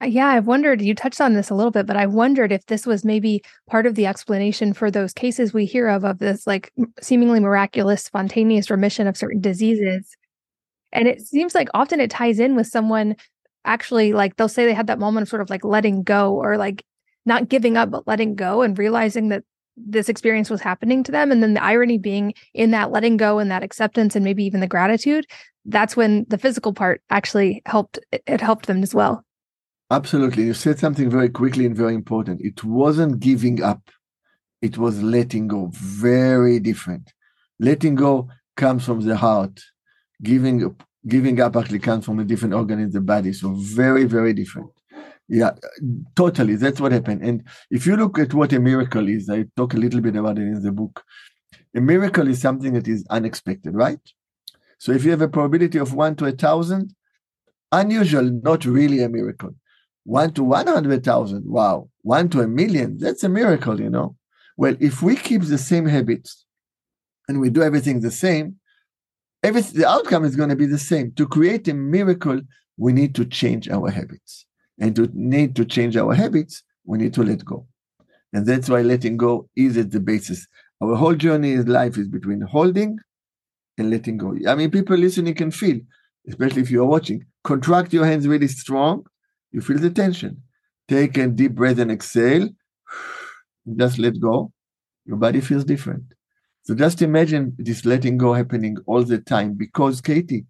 [0.03, 2.67] Uh, yeah, I've wondered, you touched on this a little bit, but I wondered if
[2.67, 6.47] this was maybe part of the explanation for those cases we hear of, of this
[6.47, 6.71] like
[7.01, 10.15] seemingly miraculous, spontaneous remission of certain diseases.
[10.93, 13.17] And it seems like often it ties in with someone
[13.65, 16.59] actually like they'll say they had that moment of sort of like letting go or
[16.59, 16.85] like
[17.25, 19.45] not giving up but letting go and realizing that
[19.87, 21.31] this experience was happening to them.
[21.31, 24.61] And then the irony being in that letting go and that acceptance and maybe even
[24.61, 25.27] the gratitude
[25.69, 29.25] that's when the physical part actually helped it helped them as well.
[29.91, 30.45] Absolutely.
[30.45, 32.41] You said something very quickly and very important.
[32.41, 33.83] It wasn't giving up.
[34.61, 35.71] It was letting go.
[35.73, 37.13] Very different.
[37.59, 39.63] Letting go comes from the heart.
[40.23, 43.33] Giving up, giving up actually comes from a different organ in the body.
[43.33, 44.71] So very, very different.
[45.29, 45.51] Yeah,
[46.17, 46.57] totally.
[46.57, 47.23] That's what happened.
[47.23, 50.39] And if you look at what a miracle is, I talk a little bit about
[50.39, 51.05] it in the book.
[51.77, 54.01] A miracle is something that is unexpected, right?
[54.79, 56.95] So if you have a probability of one to a thousand,
[57.73, 59.55] unusual, not really a miracle.
[60.05, 61.91] One to 100,000, wow.
[62.01, 64.17] One to a million, that's a miracle, you know?
[64.57, 66.47] Well, if we keep the same habits
[67.29, 68.57] and we do everything the same,
[69.43, 71.13] everything, the outcome is going to be the same.
[71.13, 72.41] To create a miracle,
[72.79, 74.47] we need to change our habits.
[74.81, 77.67] And to need to change our habits, we need to let go.
[78.33, 80.47] And that's why letting go is at the basis.
[80.81, 82.99] Our whole journey in life is between holding
[83.79, 84.37] and letting go.
[84.47, 85.81] I mean, people listening can feel,
[86.29, 89.07] especially if you're watching, contract your hands really strong.
[89.53, 90.43] You feel the tension.
[90.89, 92.49] Take a deep breath and exhale.
[93.77, 94.53] Just let go.
[95.07, 96.05] Your body feels different.
[96.63, 100.45] So just imagine this letting go happening all the time because, Katie,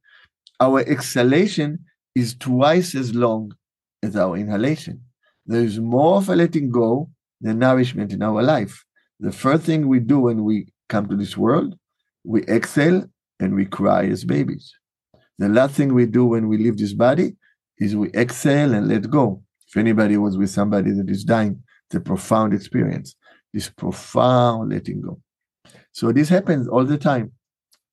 [0.59, 1.79] our exhalation
[2.17, 3.53] is twice as long
[4.03, 5.03] as our inhalation.
[5.47, 8.85] There is more of a letting go than nourishment in our life.
[9.21, 11.77] The first thing we do when we come to this world,
[12.25, 13.05] we exhale
[13.41, 14.73] and we cry as babies.
[15.39, 17.37] The last thing we do when we leave this body
[17.79, 19.43] is we exhale and let go.
[19.69, 23.15] If anybody was with somebody that is dying, it's a profound experience,
[23.53, 25.21] this profound letting go.
[25.93, 27.33] So this happens all the time.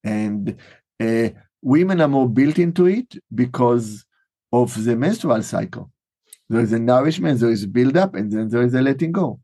[0.04, 0.58] And
[1.00, 1.30] uh,
[1.62, 4.06] women are more built into it because
[4.52, 5.92] of the menstrual cycle.
[6.50, 9.40] There is a nourishment, there is a build-up, and then there is a letting go.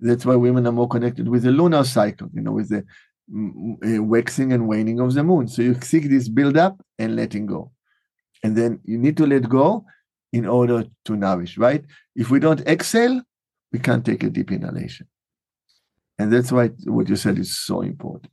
[0.00, 4.02] That's why women are more connected with the lunar cycle, you know, with the uh,
[4.02, 5.48] waxing and waning of the moon.
[5.48, 7.72] So you seek this build-up and letting go.
[8.42, 9.86] And then you need to let go
[10.32, 11.82] in order to nourish, right?
[12.14, 13.22] If we don't exhale,
[13.72, 15.06] we can't take a deep inhalation.
[16.18, 18.32] And that's why what you said is so important.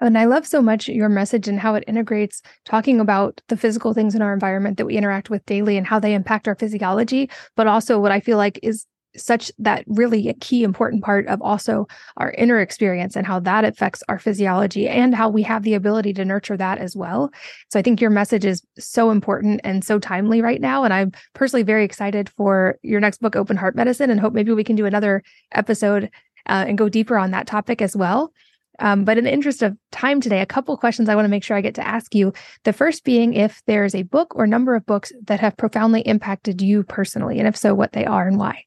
[0.00, 3.94] And I love so much your message and how it integrates talking about the physical
[3.94, 7.30] things in our environment that we interact with daily and how they impact our physiology,
[7.56, 8.86] but also what I feel like is
[9.16, 11.86] such that really a key important part of also
[12.16, 16.12] our inner experience and how that affects our physiology and how we have the ability
[16.12, 17.30] to nurture that as well.
[17.70, 20.84] So I think your message is so important and so timely right now.
[20.84, 24.52] And I'm personally very excited for your next book, Open Heart Medicine, and hope maybe
[24.52, 25.22] we can do another
[25.52, 26.10] episode
[26.46, 28.32] uh, and go deeper on that topic as well.
[28.78, 31.44] Um, but in the interest of time today, a couple questions I want to make
[31.44, 32.32] sure I get to ask you.
[32.64, 36.60] The first being if there's a book or number of books that have profoundly impacted
[36.60, 38.64] you personally, and if so, what they are and why.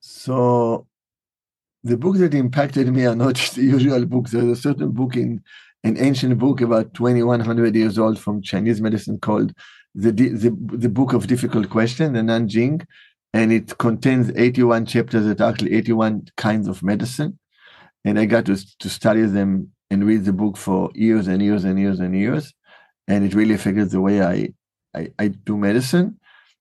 [0.00, 0.86] So
[1.82, 4.32] the books that impacted me are not the usual books.
[4.32, 5.42] There's a certain book in
[5.84, 9.52] an ancient book about 2100 years old from Chinese medicine called
[9.94, 12.84] the, the, the Book of Difficult Questions, the Nanjing,
[13.32, 17.38] and it contains 81 chapters that are actually 81 kinds of medicine.
[18.04, 21.64] And I got to, to study them and read the book for years and years
[21.64, 22.52] and years and years.
[23.08, 24.48] And it really affected the way I,
[24.94, 26.18] I, I do medicine.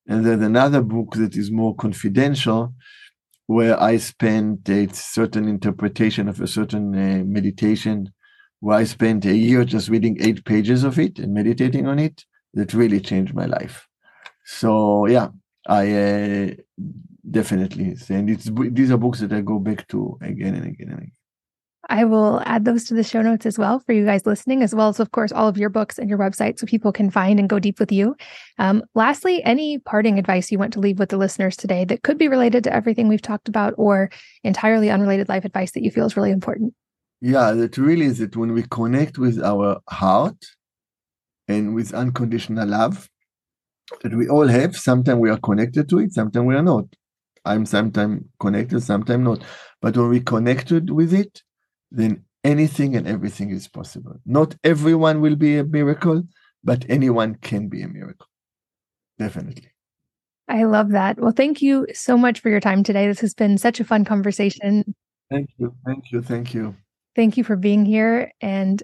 [0.08, 2.74] And there's another book that is more confidential,
[3.48, 8.12] where I spent a certain interpretation of a certain uh, meditation,
[8.60, 12.26] where I spent a year just reading eight pages of it and meditating on it.
[12.54, 13.88] That really changed my life.
[14.46, 15.30] So yeah,
[15.68, 16.52] I uh,
[17.30, 21.00] definitely and it's these are books that I go back to again and again and
[21.00, 21.12] again.
[21.94, 24.74] I will add those to the show notes as well for you guys listening, as
[24.74, 27.40] well as, of course, all of your books and your website so people can find
[27.40, 28.16] and go deep with you.
[28.58, 32.18] Um, lastly, any parting advice you want to leave with the listeners today that could
[32.18, 34.10] be related to everything we've talked about or
[34.44, 36.74] entirely unrelated life advice that you feel is really important?
[37.22, 40.44] Yeah, that really is that when we connect with our heart
[41.48, 43.08] and with unconditional love
[44.02, 46.86] that we all have, sometimes we are connected to it, sometimes we are not.
[47.46, 49.44] I'm sometimes connected, sometimes not.
[49.80, 51.44] But when we connected with it,
[51.94, 54.20] then anything and everything is possible.
[54.26, 56.24] Not everyone will be a miracle,
[56.64, 58.28] but anyone can be a miracle.
[59.18, 59.70] Definitely.
[60.50, 61.20] I love that.
[61.20, 63.08] Well, thank you so much for your time today.
[63.08, 64.94] This has been such a fun conversation.
[65.32, 65.74] Thank you.
[65.86, 66.22] Thank you.
[66.22, 66.76] Thank you.
[67.16, 68.34] Thank you for being here.
[68.42, 68.84] And